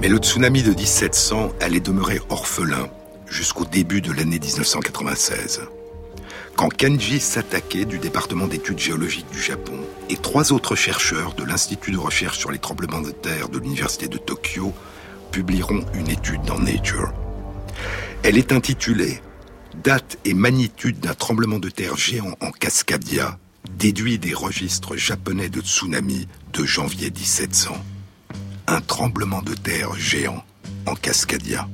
[0.00, 2.88] Mais le tsunami de 1700 allait demeurer orphelin
[3.34, 5.62] jusqu'au début de l'année 1996
[6.56, 11.90] quand Kenji Satake du département d'études géologiques du Japon et trois autres chercheurs de l'Institut
[11.90, 14.72] de recherche sur les tremblements de terre de l'Université de Tokyo
[15.32, 17.12] publieront une étude dans Nature.
[18.22, 19.20] Elle est intitulée
[19.82, 23.38] Date et magnitude d'un tremblement de terre géant en Cascadia,
[23.76, 27.74] déduit des registres japonais de tsunami de janvier 1700.
[28.68, 30.44] Un tremblement de terre géant
[30.86, 31.68] en Cascadia.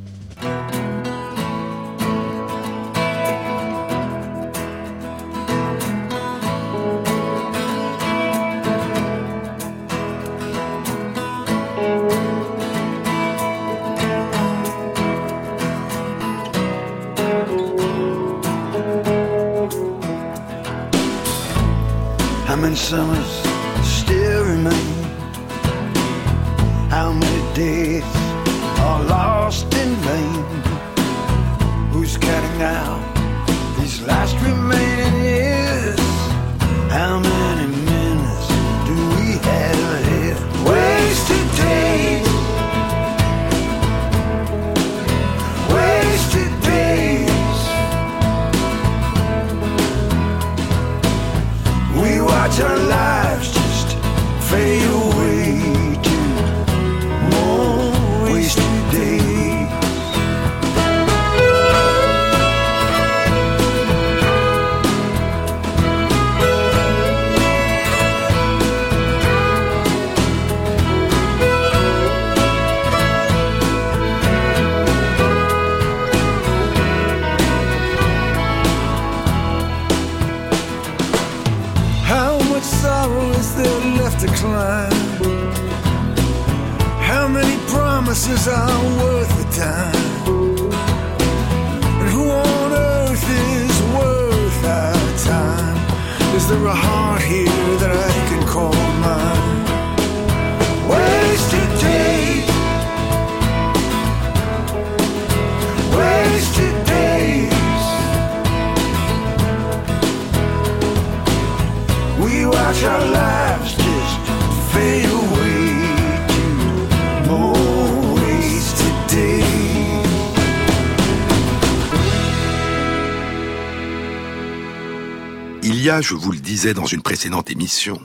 [125.62, 128.00] Il y a, je vous le disais dans une précédente émission,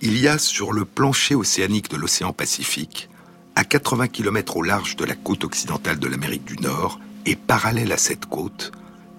[0.00, 3.10] il y a sur le plancher océanique de l'océan Pacifique,
[3.56, 7.90] à 80 km au large de la côte occidentale de l'Amérique du Nord et parallèle
[7.90, 8.70] à cette côte,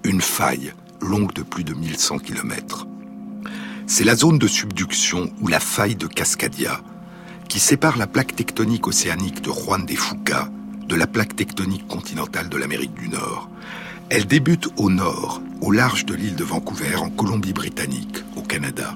[0.05, 2.87] une faille longue de plus de 1100 km.
[3.91, 6.79] C'est la zone de subduction ou la faille de Cascadia
[7.47, 10.47] qui sépare la plaque tectonique océanique de Juan de Fuca
[10.87, 13.49] de la plaque tectonique continentale de l'Amérique du Nord.
[14.11, 18.95] Elle débute au nord, au large de l'île de Vancouver, en Colombie-Britannique, au Canada,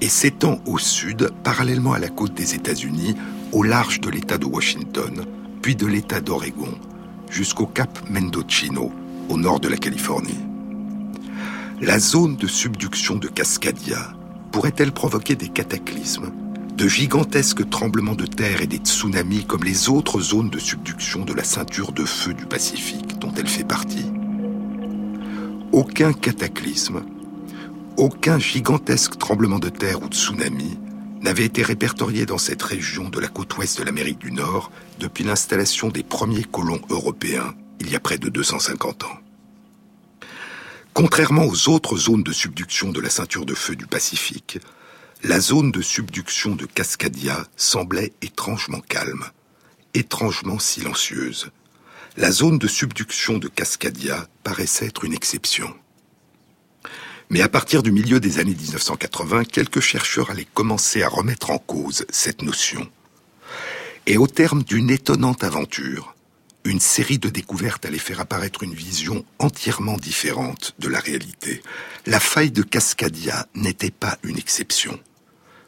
[0.00, 3.16] et s'étend au sud, parallèlement à la côte des États-Unis,
[3.50, 5.26] au large de l'État de Washington,
[5.60, 6.78] puis de l'État d'Oregon,
[7.30, 8.92] jusqu'au cap Mendocino,
[9.28, 10.38] au nord de la Californie.
[11.80, 14.14] La zone de subduction de Cascadia
[14.50, 16.32] pourrait-elle provoquer des cataclysmes,
[16.76, 21.34] de gigantesques tremblements de terre et des tsunamis comme les autres zones de subduction de
[21.34, 24.06] la ceinture de feu du Pacifique dont elle fait partie?
[25.72, 27.02] Aucun cataclysme,
[27.96, 30.78] aucun gigantesque tremblement de terre ou tsunami
[31.20, 35.22] n'avait été répertorié dans cette région de la côte ouest de l'Amérique du Nord depuis
[35.24, 39.18] l'installation des premiers colons européens il y a près de 250 ans.
[40.92, 44.58] Contrairement aux autres zones de subduction de la ceinture de feu du Pacifique,
[45.22, 49.24] la zone de subduction de Cascadia semblait étrangement calme,
[49.94, 51.50] étrangement silencieuse.
[52.16, 55.72] La zone de subduction de Cascadia paraissait être une exception.
[57.30, 61.58] Mais à partir du milieu des années 1980, quelques chercheurs allaient commencer à remettre en
[61.58, 62.90] cause cette notion.
[64.06, 66.16] Et au terme d'une étonnante aventure,
[66.64, 71.62] une série de découvertes allait faire apparaître une vision entièrement différente de la réalité.
[72.06, 74.98] La faille de Cascadia n'était pas une exception.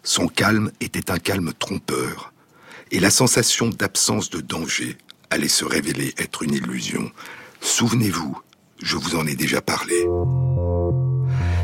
[0.03, 2.33] Son calme était un calme trompeur,
[2.91, 4.99] et la sensation d'absence de danger
[5.31, 7.11] allait se révéler être une illusion.
[7.61, 8.37] Souvenez-vous,
[8.83, 9.95] je vous en ai déjà parlé.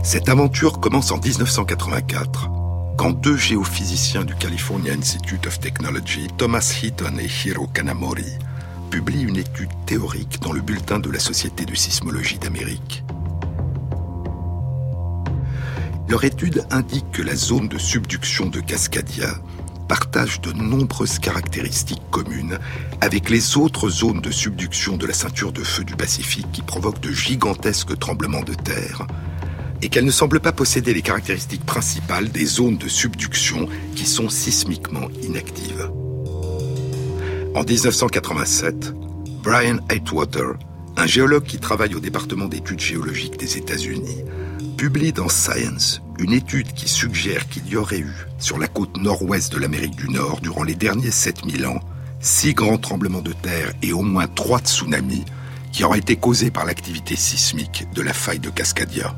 [0.04, 2.48] Cette aventure commence en 1984,
[2.96, 8.38] quand deux géophysiciens du California Institute of Technology, Thomas Heaton et Hiro Kanamori,
[8.98, 13.04] publient une étude théorique dans le bulletin de la Société de sismologie d'Amérique.
[16.08, 19.36] Leur étude indique que la zone de subduction de Cascadia
[19.86, 22.58] partage de nombreuses caractéristiques communes
[23.00, 27.00] avec les autres zones de subduction de la ceinture de feu du Pacifique qui provoquent
[27.00, 29.06] de gigantesques tremblements de terre
[29.80, 34.28] et qu'elle ne semble pas posséder les caractéristiques principales des zones de subduction qui sont
[34.28, 35.88] sismiquement inactives.
[37.54, 38.92] En 1987,
[39.42, 40.54] Brian Atwater,
[40.96, 44.24] un géologue qui travaille au département d'études géologiques des États-Unis,
[44.76, 49.52] publie dans Science une étude qui suggère qu'il y aurait eu, sur la côte nord-ouest
[49.52, 51.80] de l'Amérique du Nord, durant les derniers 7000 ans,
[52.20, 55.24] six grands tremblements de terre et au moins trois tsunamis
[55.72, 59.14] qui auraient été causés par l'activité sismique de la faille de Cascadia.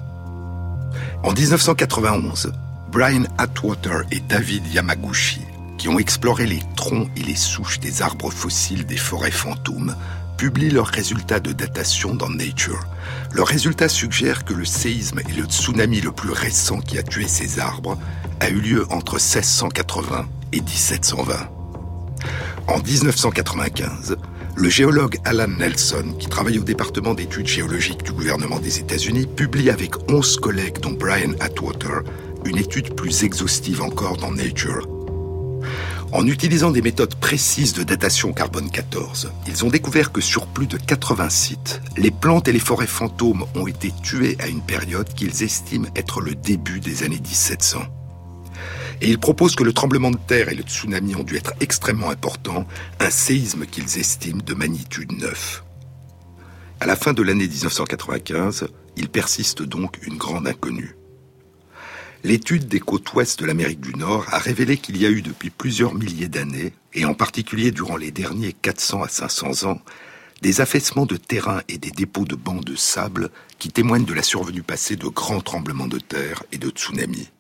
[1.22, 2.52] En 1991,
[2.92, 5.40] Brian Atwater et David Yamaguchi,
[5.80, 9.96] qui ont exploré les troncs et les souches des arbres fossiles des forêts fantômes,
[10.36, 12.84] publient leurs résultats de datation dans Nature.
[13.32, 17.26] Leurs résultats suggèrent que le séisme et le tsunami le plus récent qui a tué
[17.26, 17.96] ces arbres
[18.40, 21.48] a eu lieu entre 1680 et 1720.
[22.68, 24.18] En 1995,
[24.56, 29.70] le géologue Alan Nelson, qui travaille au département d'études géologiques du gouvernement des États-Unis, publie
[29.70, 32.02] avec 11 collègues dont Brian Atwater
[32.44, 34.99] une étude plus exhaustive encore dans Nature.
[36.12, 40.66] En utilisant des méthodes précises de datation carbone 14, ils ont découvert que sur plus
[40.66, 45.08] de 80 sites, les plantes et les forêts fantômes ont été tuées à une période
[45.14, 47.78] qu'ils estiment être le début des années 1700.
[49.02, 52.10] Et ils proposent que le tremblement de terre et le tsunami ont dû être extrêmement
[52.10, 52.66] importants,
[52.98, 55.64] un séisme qu'ils estiment de magnitude 9.
[56.80, 60.96] À la fin de l'année 1995, il persiste donc une grande inconnue.
[62.22, 65.48] L'étude des côtes ouest de l'Amérique du Nord a révélé qu'il y a eu depuis
[65.48, 69.80] plusieurs milliers d'années, et en particulier durant les derniers 400 à 500 ans,
[70.42, 74.22] des affaissements de terrain et des dépôts de bancs de sable qui témoignent de la
[74.22, 77.30] survenue passée de grands tremblements de terre et de tsunamis.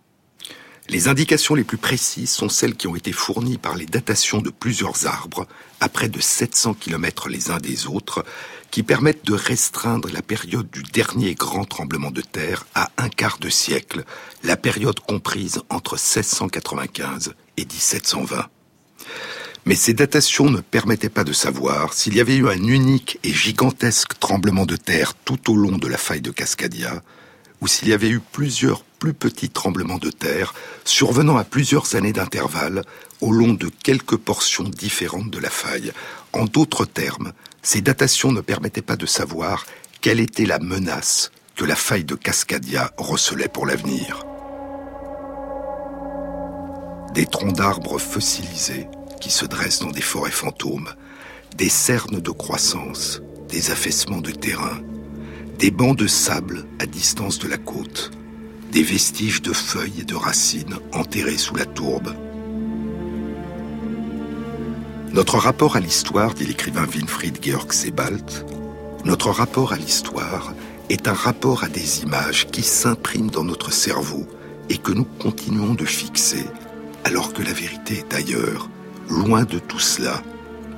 [0.90, 4.50] Les indications les plus précises sont celles qui ont été fournies par les datations de
[4.50, 5.46] plusieurs arbres,
[5.78, 8.24] à près de 700 km les uns des autres,
[8.72, 13.38] qui permettent de restreindre la période du dernier grand tremblement de terre à un quart
[13.38, 14.04] de siècle,
[14.42, 18.48] la période comprise entre 1695 et 1720.
[19.66, 23.32] Mais ces datations ne permettaient pas de savoir s'il y avait eu un unique et
[23.32, 27.00] gigantesque tremblement de terre tout au long de la faille de Cascadia,
[27.60, 32.12] ou s'il y avait eu plusieurs plus petits tremblements de terre survenant à plusieurs années
[32.12, 32.82] d'intervalle
[33.22, 35.90] au long de quelques portions différentes de la faille.
[36.34, 37.32] En d'autres termes,
[37.62, 39.64] ces datations ne permettaient pas de savoir
[40.02, 44.24] quelle était la menace que la faille de Cascadia recelait pour l'avenir.
[47.14, 48.86] Des troncs d'arbres fossilisés
[49.20, 50.90] qui se dressent dans des forêts fantômes,
[51.56, 54.78] des cernes de croissance, des affaissements de terrain,
[55.58, 58.10] des bancs de sable à distance de la côte,
[58.72, 62.14] des vestiges de feuilles et de racines enterrés sous la tourbe.
[65.12, 68.30] Notre rapport à l'histoire, dit l'écrivain Winfried Georg Sebald,
[69.04, 70.54] notre rapport à l'histoire
[70.88, 74.26] est un rapport à des images qui s'impriment dans notre cerveau
[74.68, 76.44] et que nous continuons de fixer,
[77.04, 78.68] alors que la vérité est ailleurs,
[79.08, 80.22] loin de tout cela,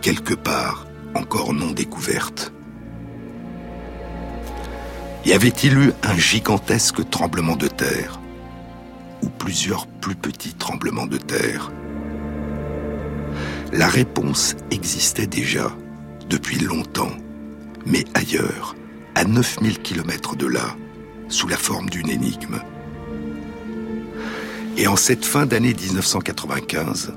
[0.00, 2.52] quelque part encore non découverte.
[5.24, 8.20] Y avait-il eu un gigantesque tremblement de terre?
[9.22, 11.70] Ou plusieurs plus petits tremblements de terre?
[13.72, 15.70] La réponse existait déjà
[16.28, 17.12] depuis longtemps,
[17.86, 18.74] mais ailleurs,
[19.14, 20.76] à 9000 km de là,
[21.28, 22.60] sous la forme d'une énigme.
[24.76, 27.12] Et en cette fin d'année 1995,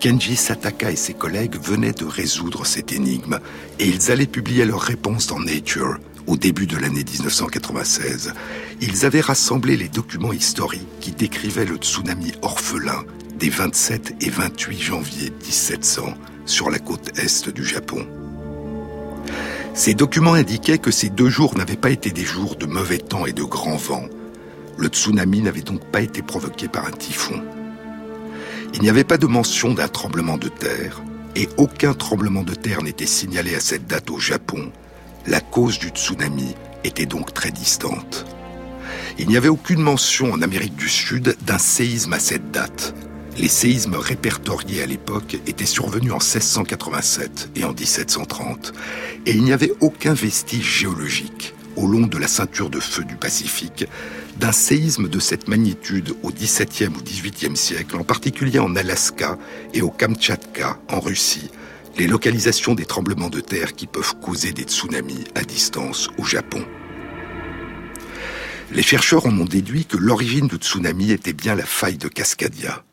[0.00, 3.38] Kenji Sataka et ses collègues venaient de résoudre cette énigme
[3.78, 8.34] et ils allaient publier leur réponse dans Nature au début de l'année 1996,
[8.80, 13.04] ils avaient rassemblé les documents historiques qui décrivaient le tsunami orphelin
[13.38, 16.14] des 27 et 28 janvier 1700
[16.46, 18.06] sur la côte est du Japon.
[19.74, 23.26] Ces documents indiquaient que ces deux jours n'avaient pas été des jours de mauvais temps
[23.26, 24.06] et de grand vent.
[24.78, 27.42] Le tsunami n'avait donc pas été provoqué par un typhon.
[28.74, 31.02] Il n'y avait pas de mention d'un tremblement de terre,
[31.34, 34.72] et aucun tremblement de terre n'était signalé à cette date au Japon,
[35.26, 36.54] la cause du tsunami
[36.84, 38.26] était donc très distante.
[39.18, 42.94] Il n'y avait aucune mention en Amérique du Sud d'un séisme à cette date.
[43.38, 48.72] Les séismes répertoriés à l'époque étaient survenus en 1687 et en 1730,
[49.26, 53.16] et il n'y avait aucun vestige géologique au long de la ceinture de feu du
[53.16, 53.86] Pacifique
[54.38, 59.38] d'un séisme de cette magnitude au XVIIe ou XVIIIe siècle, en particulier en Alaska
[59.74, 61.50] et au Kamtchatka, en Russie,
[61.98, 66.64] les localisations des tremblements de terre qui peuvent causer des tsunamis à distance au Japon.
[68.72, 72.84] Les chercheurs en ont déduit que l'origine du tsunami était bien la faille de Cascadia.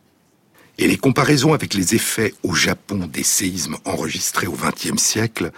[0.78, 5.52] Et les comparaisons avec les effets au Japon des séismes enregistrés au XXe siècle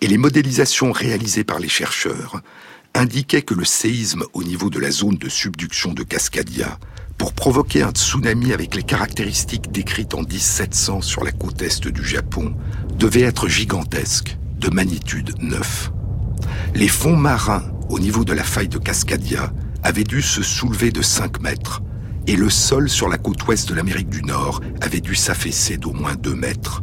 [0.00, 2.40] et les modélisations réalisées par les chercheurs
[2.94, 6.78] indiquaient que le séisme au niveau de la zone de subduction de Cascadia
[7.20, 12.02] pour provoquer un tsunami avec les caractéristiques décrites en 1700 sur la côte est du
[12.02, 12.54] Japon,
[12.98, 15.92] devait être gigantesque, de magnitude 9.
[16.76, 19.52] Les fonds marins au niveau de la faille de Cascadia
[19.82, 21.82] avaient dû se soulever de 5 mètres,
[22.26, 25.92] et le sol sur la côte ouest de l'Amérique du Nord avait dû s'affaisser d'au
[25.92, 26.82] moins 2 mètres.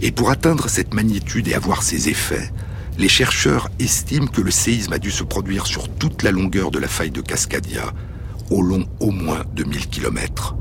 [0.00, 2.52] Et pour atteindre cette magnitude et avoir ces effets,
[2.96, 6.78] les chercheurs estiment que le séisme a dû se produire sur toute la longueur de
[6.78, 7.92] la faille de Cascadia,
[8.50, 10.54] au long au moins de 1000 kilomètres.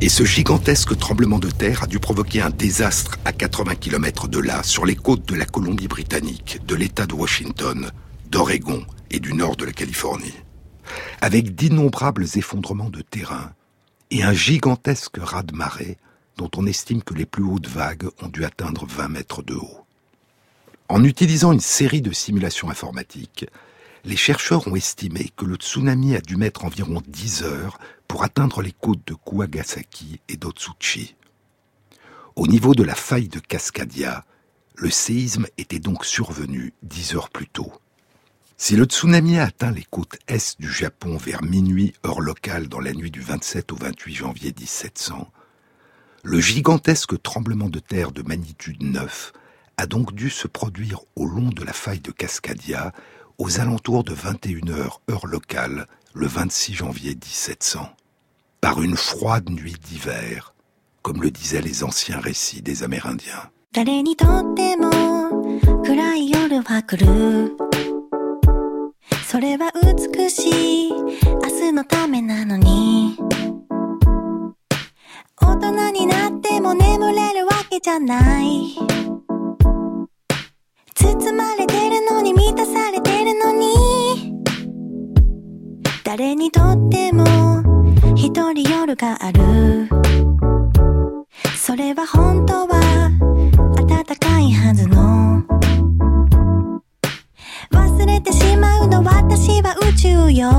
[0.00, 4.38] Et ce gigantesque tremblement de terre a dû provoquer un désastre à 80 km de
[4.38, 7.90] là, sur les côtes de la Colombie-Britannique, de l'État de Washington,
[8.30, 10.34] d'Oregon et du nord de la Californie,
[11.20, 13.52] avec d'innombrables effondrements de terrain
[14.10, 15.96] et un gigantesque raz-de-marée
[16.36, 19.86] dont on estime que les plus hautes vagues ont dû atteindre 20 mètres de haut.
[20.88, 23.46] En utilisant une série de simulations informatiques,
[24.04, 28.60] les chercheurs ont estimé que le tsunami a dû mettre environ 10 heures pour atteindre
[28.60, 31.16] les côtes de Kuagasaki et d'Otsuchi.
[32.36, 34.24] Au niveau de la faille de Cascadia,
[34.74, 37.72] le séisme était donc survenu 10 heures plus tôt.
[38.56, 42.80] Si le tsunami a atteint les côtes est du Japon vers minuit heure locale dans
[42.80, 45.30] la nuit du 27 au 28 janvier 1700,
[46.22, 49.32] le gigantesque tremblement de terre de magnitude 9
[49.76, 52.92] a donc dû se produire au long de la faille de Cascadia
[53.38, 57.88] aux alentours de 21h heure locale le 26 janvier 1700,
[58.60, 60.54] par une froide nuit d'hiver,
[61.02, 63.50] comme le disaient les anciens récits des Amérindiens.
[81.16, 84.34] 包まれてるのに満たされてるのに。
[86.02, 87.24] 誰にとっても
[88.16, 89.88] 一人夜がある。
[91.56, 93.10] それは本当は
[93.76, 95.44] 暖かいはずの。
[97.70, 100.50] 忘れてしまうの私は宇宙よ。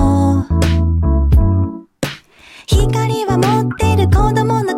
[2.66, 4.75] 光は持ってる子供の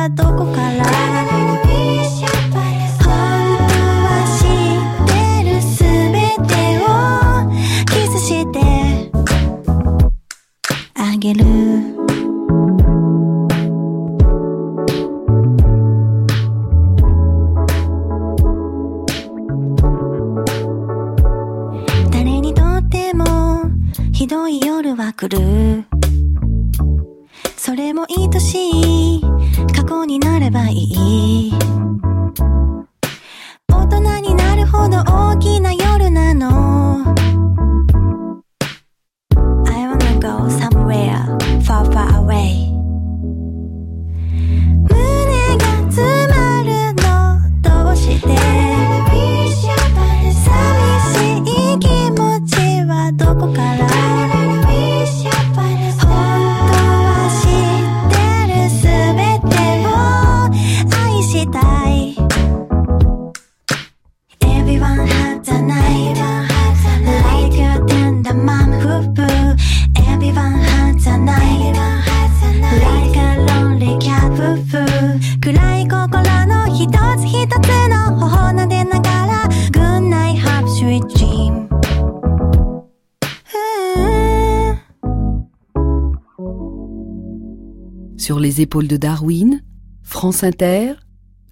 [0.00, 0.59] はどこか
[88.66, 89.62] de Darwin,
[90.02, 90.92] France Inter,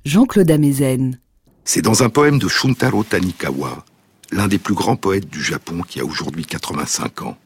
[0.05, 1.19] Jean-Claude Amezen.
[1.65, 3.85] C'est dans un poème de Shuntaro Tanikawa,
[4.31, 7.37] l'un des plus grands poètes du Japon qui a aujourd'hui 85 ans.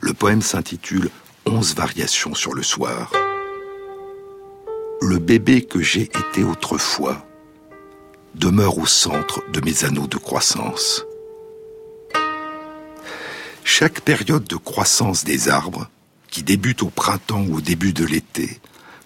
[0.00, 1.10] Le poème s'intitule
[1.44, 3.12] Onze variations sur le soir.
[5.02, 7.26] Le bébé que j'ai été autrefois
[8.34, 11.04] demeure au centre de mes anneaux de croissance.
[13.62, 15.88] Chaque période de croissance des arbres,
[16.32, 18.58] qui débute au printemps ou au début de l'été,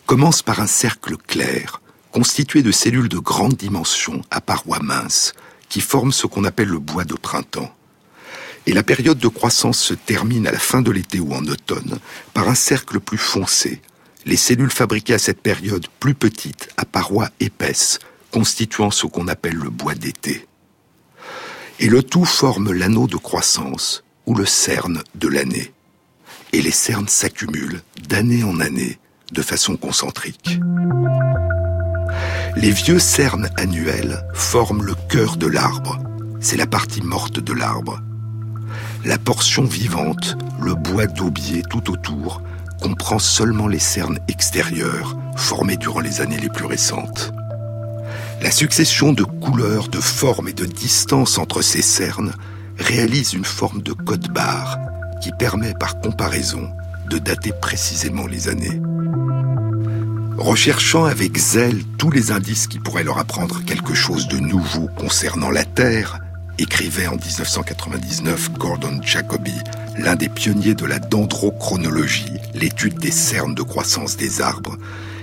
[0.07, 5.35] commence par un cercle clair, constitué de cellules de grande dimension à parois minces,
[5.69, 7.75] qui forment ce qu'on appelle le bois de printemps.
[8.67, 11.99] Et la période de croissance se termine à la fin de l'été ou en automne
[12.33, 13.83] par un cercle plus foncé,
[14.25, 17.99] les cellules fabriquées à cette période plus petites, à parois épaisses,
[18.31, 20.47] constituant ce qu'on appelle le bois d'été.
[21.81, 25.73] Et le tout forme l'anneau de croissance ou le cerne de l'année.
[26.53, 28.99] Et les cernes s'accumulent d'année en année
[29.33, 30.61] de façon concentrique.
[32.57, 35.99] Les vieux cernes annuels forment le cœur de l'arbre.
[36.41, 38.01] C'est la partie morte de l'arbre.
[39.05, 42.43] La portion vivante, le bois d'aubier tout autour,
[42.81, 47.33] comprend seulement les cernes extérieures formées durant les années les plus récentes.
[48.41, 52.33] La succession de couleurs, de formes et de distances entre ces cernes
[52.79, 54.79] réalise une forme de code barre
[55.21, 56.71] qui permet par comparaison
[57.09, 58.81] de dater précisément les années.
[60.39, 65.51] Recherchant avec zèle tous les indices qui pourraient leur apprendre quelque chose de nouveau concernant
[65.51, 66.21] la Terre,
[66.59, 69.55] écrivait en 1999 Gordon Jacoby,
[69.99, 74.77] l'un des pionniers de la dendrochronologie, l'étude des cernes de croissance des arbres,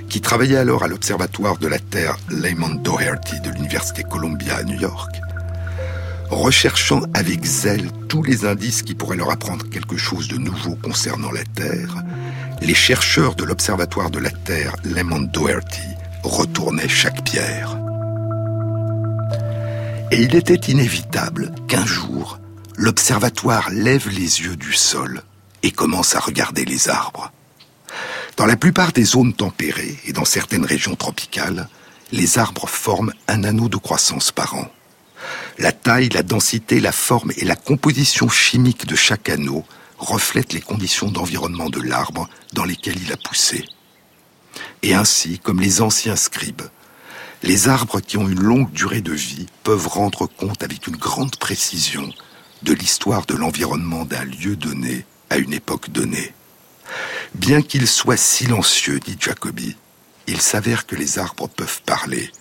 [0.09, 4.79] qui travaillait alors à l'Observatoire de la Terre Lyman Doherty de l'Université Columbia à New
[4.79, 5.15] York.
[6.29, 11.31] Recherchant avec zèle tous les indices qui pourraient leur apprendre quelque chose de nouveau concernant
[11.31, 12.03] la Terre,
[12.61, 15.81] les chercheurs de l'Observatoire de la Terre Lyman Doherty
[16.23, 17.77] retournaient chaque pierre.
[20.11, 22.39] Et il était inévitable qu'un jour,
[22.77, 25.23] l'observatoire lève les yeux du sol
[25.63, 27.31] et commence à regarder les arbres.
[28.37, 31.67] Dans la plupart des zones tempérées et dans certaines régions tropicales,
[32.11, 34.67] les arbres forment un anneau de croissance par an.
[35.59, 39.63] La taille, la densité, la forme et la composition chimique de chaque anneau
[39.97, 43.65] reflètent les conditions d'environnement de l'arbre dans lesquelles il a poussé.
[44.81, 46.63] Et ainsi, comme les anciens scribes,
[47.43, 51.35] les arbres qui ont une longue durée de vie peuvent rendre compte avec une grande
[51.35, 52.09] précision
[52.63, 56.33] de l'histoire de l'environnement d'un lieu donné à une époque donnée.
[57.35, 59.75] Bien qu'ils soient silencieux, dit Jacobi,
[60.27, 62.31] il s'avère que les arbres peuvent parler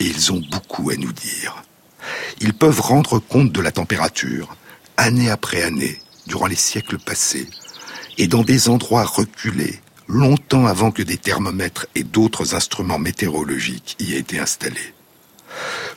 [0.00, 1.62] et ils ont beaucoup à nous dire.
[2.40, 4.56] Ils peuvent rendre compte de la température,
[4.96, 7.48] année après année, durant les siècles passés,
[8.18, 14.14] et dans des endroits reculés, longtemps avant que des thermomètres et d'autres instruments météorologiques y
[14.14, 14.94] aient été installés.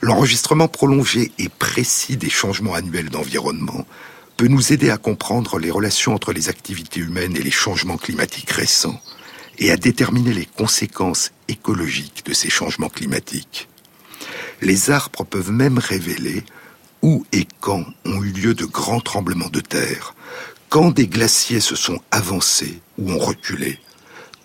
[0.01, 3.85] L'enregistrement prolongé et précis des changements annuels d'environnement
[4.37, 8.51] peut nous aider à comprendre les relations entre les activités humaines et les changements climatiques
[8.51, 8.99] récents
[9.59, 13.67] et à déterminer les conséquences écologiques de ces changements climatiques.
[14.61, 16.43] Les arbres peuvent même révéler
[17.01, 20.15] où et quand ont eu lieu de grands tremblements de terre,
[20.69, 23.79] quand des glaciers se sont avancés ou ont reculé,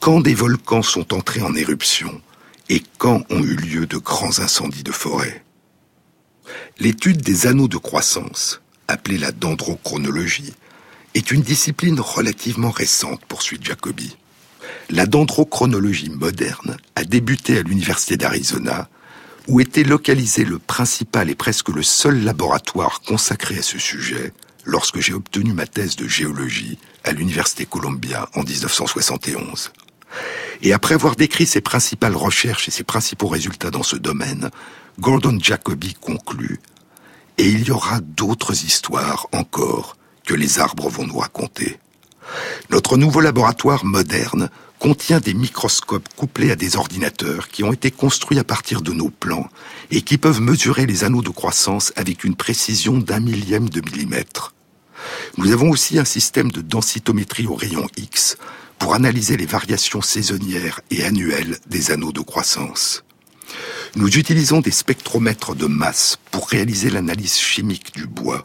[0.00, 2.20] quand des volcans sont entrés en éruption
[2.68, 5.44] et quand ont eu lieu de grands incendies de forêt.
[6.78, 10.54] L'étude des anneaux de croissance, appelée la dendrochronologie,
[11.14, 14.16] est une discipline relativement récente, poursuit Jacobi.
[14.90, 18.88] La dendrochronologie moderne a débuté à l'Université d'Arizona,
[19.48, 24.32] où était localisé le principal et presque le seul laboratoire consacré à ce sujet
[24.64, 29.72] lorsque j'ai obtenu ma thèse de géologie à l'Université Columbia en 1971.
[30.62, 34.50] Et après avoir décrit ses principales recherches et ses principaux résultats dans ce domaine,
[34.98, 36.60] Gordon Jacoby conclut
[37.38, 41.78] Et il y aura d'autres histoires encore que les arbres vont nous raconter.
[42.70, 48.38] Notre nouveau laboratoire moderne contient des microscopes couplés à des ordinateurs qui ont été construits
[48.38, 49.48] à partir de nos plans
[49.90, 54.54] et qui peuvent mesurer les anneaux de croissance avec une précision d'un millième de millimètre.
[55.36, 58.36] Nous avons aussi un système de densitométrie au rayon X
[58.78, 63.04] pour analyser les variations saisonnières et annuelles des anneaux de croissance.
[63.94, 68.42] Nous utilisons des spectromètres de masse pour réaliser l'analyse chimique du bois.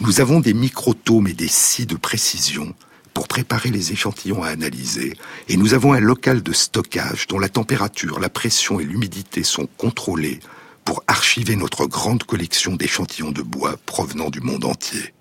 [0.00, 2.74] Nous avons des microtomes et des scies de précision
[3.20, 5.12] pour préparer les échantillons à analyser,
[5.50, 9.68] et nous avons un local de stockage dont la température, la pression et l'humidité sont
[9.76, 10.40] contrôlées
[10.86, 15.12] pour archiver notre grande collection d'échantillons de bois provenant du monde entier.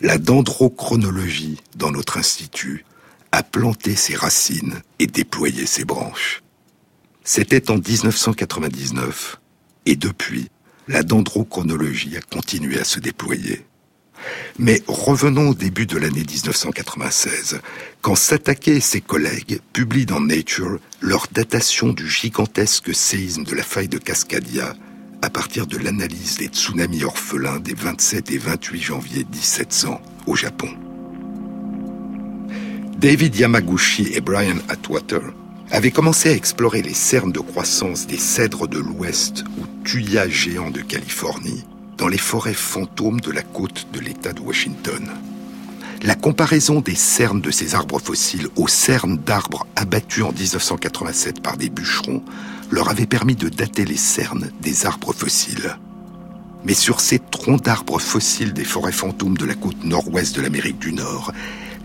[0.00, 2.84] La dendrochronologie dans notre institut
[3.30, 6.42] a planté ses racines et déployé ses branches.
[7.22, 9.38] C'était en 1999,
[9.86, 10.48] et depuis,
[10.88, 13.64] la dendrochronologie a continué à se déployer.
[14.58, 17.60] Mais revenons au début de l'année 1996,
[18.00, 23.62] quand Satake et ses collègues publient dans Nature leur datation du gigantesque séisme de la
[23.62, 24.74] faille de Cascadia
[25.22, 30.68] à partir de l'analyse des tsunamis orphelins des 27 et 28 janvier 1700 au Japon.
[32.98, 35.22] David Yamaguchi et Brian Atwater
[35.70, 40.70] avaient commencé à explorer les cernes de croissance des cèdres de l'Ouest ou tuyas géants
[40.70, 41.64] de Californie
[42.02, 45.08] dans les forêts fantômes de la côte de l'État de Washington.
[46.02, 51.56] La comparaison des cernes de ces arbres fossiles aux cernes d'arbres abattus en 1987 par
[51.56, 52.24] des bûcherons
[52.72, 55.76] leur avait permis de dater les cernes des arbres fossiles.
[56.64, 60.80] Mais sur ces troncs d'arbres fossiles des forêts fantômes de la côte nord-ouest de l'Amérique
[60.80, 61.30] du Nord,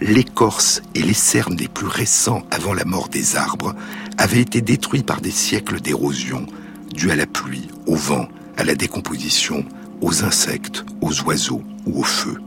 [0.01, 3.76] l'écorce et les cernes les plus récents avant la mort des arbres
[4.18, 6.47] avaient été détruits par des siècles d'érosion,
[6.91, 9.63] dus à la pluie, au vent, à la décomposition,
[10.02, 12.39] aux insectes, aux oiseaux ou au feu,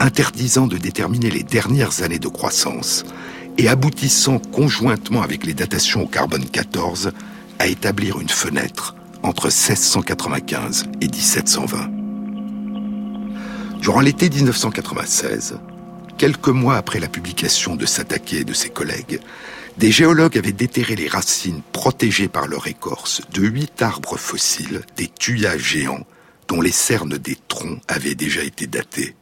[0.00, 3.04] interdisant de déterminer les dernières années de croissance
[3.58, 7.12] et aboutissant conjointement avec les datations au carbone 14
[7.58, 11.90] à établir une fenêtre entre 1695 et 1720.
[13.80, 15.58] Durant l'été 1996,
[16.18, 19.20] quelques mois après la publication de Satake et de ses collègues,
[19.78, 25.08] des géologues avaient déterré les racines protégées par leur écorce de huit arbres fossiles, des
[25.08, 26.06] tuyas géants,
[26.48, 29.14] dont les cernes des troncs avaient déjà été datées.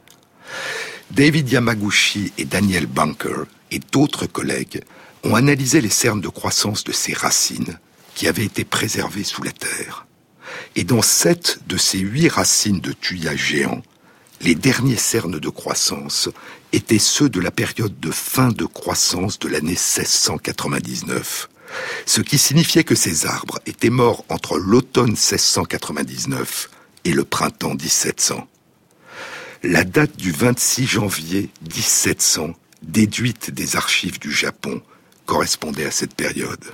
[1.11, 4.81] David Yamaguchi et Daniel Bunker et d'autres collègues
[5.23, 7.79] ont analysé les cernes de croissance de ces racines
[8.15, 10.05] qui avaient été préservées sous la terre.
[10.75, 13.81] Et dans sept de ces huit racines de tuyas géants,
[14.41, 16.29] les derniers cernes de croissance
[16.73, 21.49] étaient ceux de la période de fin de croissance de l'année 1699,
[22.05, 26.69] ce qui signifiait que ces arbres étaient morts entre l'automne 1699
[27.05, 28.47] et le printemps 1700.
[29.63, 34.81] La date du 26 janvier 1700, déduite des archives du Japon,
[35.25, 36.65] correspondait à cette période.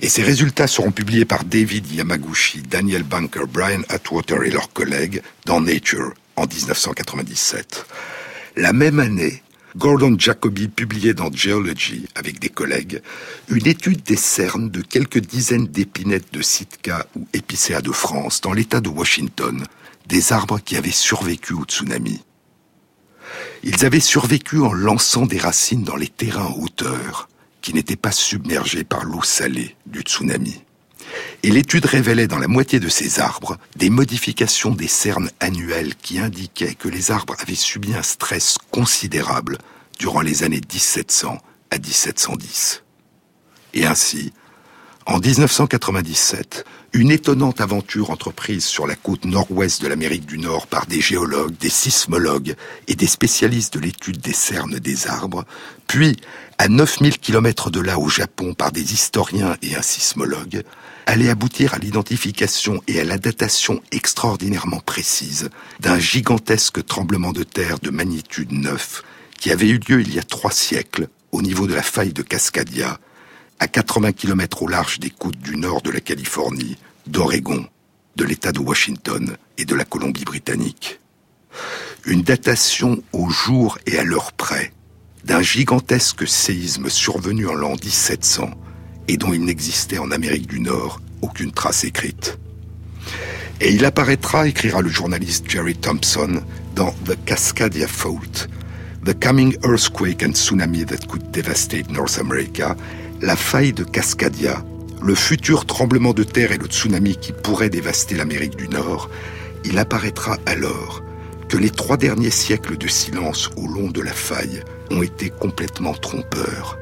[0.00, 5.22] Et ces résultats seront publiés par David Yamaguchi, Daniel Bunker, Brian Atwater et leurs collègues
[5.44, 7.86] dans Nature en 1997.
[8.56, 9.42] La même année,
[9.76, 13.02] Gordon Jacoby publiait dans Geology, avec des collègues,
[13.50, 18.54] une étude des cernes de quelques dizaines d'épinettes de Sitka ou épicéa de France dans
[18.54, 19.66] l'état de Washington,
[20.06, 22.24] des arbres qui avaient survécu au tsunami.
[23.64, 26.64] Ils avaient survécu en lançant des racines dans les terrains en
[27.60, 30.62] qui n'étaient pas submergés par l'eau salée du tsunami.
[31.42, 36.18] Et l'étude révélait dans la moitié de ces arbres des modifications des cernes annuelles qui
[36.18, 39.58] indiquaient que les arbres avaient subi un stress considérable
[39.98, 41.38] durant les années 1700
[41.70, 42.82] à 1710.
[43.74, 44.32] Et ainsi,
[45.06, 50.86] en 1997, une étonnante aventure entreprise sur la côte nord-ouest de l'Amérique du Nord par
[50.86, 52.56] des géologues, des sismologues
[52.88, 55.44] et des spécialistes de l'étude des cernes des arbres,
[55.86, 56.16] puis
[56.58, 60.64] à 9000 km de là au Japon par des historiens et un sismologue,
[61.06, 65.50] allait aboutir à l'identification et à la datation extraordinairement précise
[65.80, 69.02] d'un gigantesque tremblement de terre de magnitude 9
[69.38, 72.22] qui avait eu lieu il y a trois siècles au niveau de la faille de
[72.22, 72.98] Cascadia,
[73.58, 76.76] à 80 km au large des côtes du nord de la Californie,
[77.06, 77.66] d'Oregon,
[78.16, 81.00] de l'État de Washington et de la Colombie-Britannique.
[82.04, 84.72] Une datation au jour et à l'heure près
[85.24, 88.50] d'un gigantesque séisme survenu en l'an 1700
[89.08, 92.38] et dont il n'existait en Amérique du Nord aucune trace écrite.
[93.60, 96.42] Et il apparaîtra, écrira le journaliste Jerry Thompson,
[96.74, 98.48] dans The Cascadia Fault,
[99.04, 102.76] The Coming Earthquake and Tsunami That Could Devastate North America,
[103.22, 104.62] la faille de Cascadia,
[105.02, 109.08] le futur tremblement de terre et le tsunami qui pourrait dévaster l'Amérique du Nord,
[109.64, 111.02] il apparaîtra alors
[111.48, 115.94] que les trois derniers siècles de silence au long de la faille ont été complètement
[115.94, 116.78] trompeurs.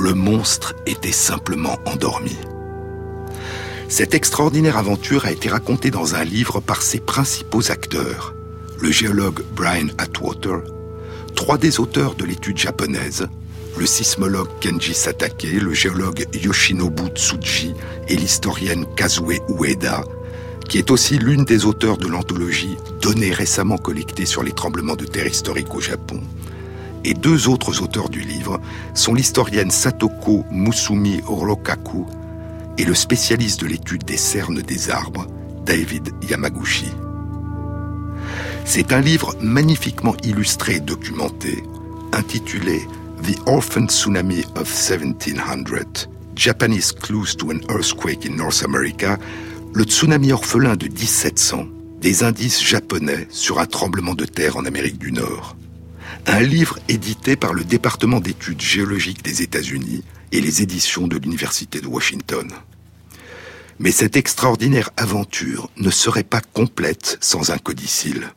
[0.00, 2.36] Le monstre était simplement endormi.
[3.88, 8.32] Cette extraordinaire aventure a été racontée dans un livre par ses principaux acteurs,
[8.80, 10.60] le géologue Brian Atwater,
[11.34, 13.26] trois des auteurs de l'étude japonaise,
[13.76, 17.74] le sismologue Kenji Satake, le géologue Yoshinobu Tsuji
[18.06, 20.04] et l'historienne Kazue Ueda,
[20.68, 25.06] qui est aussi l'une des auteurs de l'anthologie Données récemment collectées sur les tremblements de
[25.06, 26.20] terre historiques au Japon.
[27.04, 28.60] Et deux autres auteurs du livre
[28.94, 32.06] sont l'historienne Satoko Musumi Orokaku
[32.76, 35.26] et le spécialiste de l'étude des cernes des arbres,
[35.64, 36.88] David Yamaguchi.
[38.64, 41.64] C'est un livre magnifiquement illustré et documenté,
[42.12, 42.86] intitulé
[43.22, 49.18] The Orphan Tsunami of 1700, Japanese Clues to an Earthquake in North America,
[49.74, 51.66] le tsunami orphelin de 1700,
[52.00, 55.57] des indices japonais sur un tremblement de terre en Amérique du Nord.
[56.30, 61.80] Un livre édité par le département d'études géologiques des États-Unis et les éditions de l'Université
[61.80, 62.52] de Washington.
[63.78, 68.28] Mais cette extraordinaire aventure ne serait pas complète sans un codicile.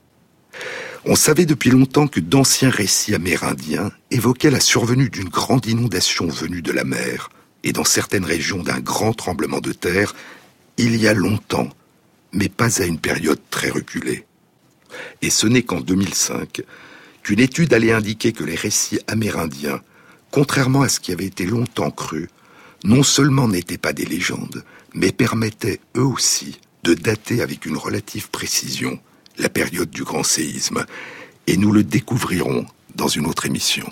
[1.03, 6.61] On savait depuis longtemps que d'anciens récits amérindiens évoquaient la survenue d'une grande inondation venue
[6.61, 7.29] de la mer
[7.65, 10.15] et dans certaines régions d'un grand tremblement de terre
[10.77, 11.67] il y a longtemps,
[12.31, 14.25] mais pas à une période très reculée.
[15.21, 16.63] Et ce n'est qu'en 2005
[17.24, 19.82] qu'une étude allait indiquer que les récits amérindiens,
[20.32, 22.30] contrairement à ce qui avait été longtemps cru,
[22.84, 24.63] non seulement n'étaient pas des légendes,
[24.93, 28.99] mais permettaient eux aussi de dater avec une relative précision
[29.38, 30.86] la période du grand séisme,
[31.47, 32.65] et nous le découvrirons
[32.95, 33.89] dans une autre émission.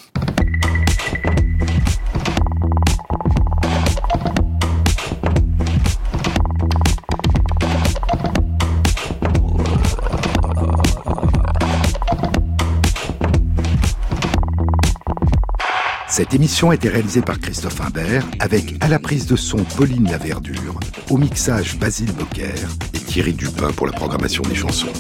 [16.20, 20.12] Cette émission a été réalisée par Christophe Imbert avec à la prise de son Pauline
[20.12, 20.78] Laverdure,
[21.10, 22.56] au mixage Basile Bocquer
[22.94, 24.92] et Thierry Dupin pour la programmation des chansons.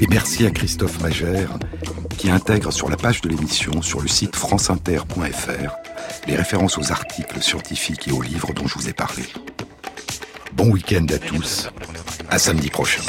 [0.00, 1.60] Et merci à Christophe Magère
[2.18, 5.76] qui intègre sur la page de l'émission sur le site franceinter.fr
[6.26, 9.22] les références aux articles scientifiques et aux livres dont je vous ai parlé.
[10.54, 11.70] Bon week-end à tous,
[12.30, 13.02] à samedi prochain.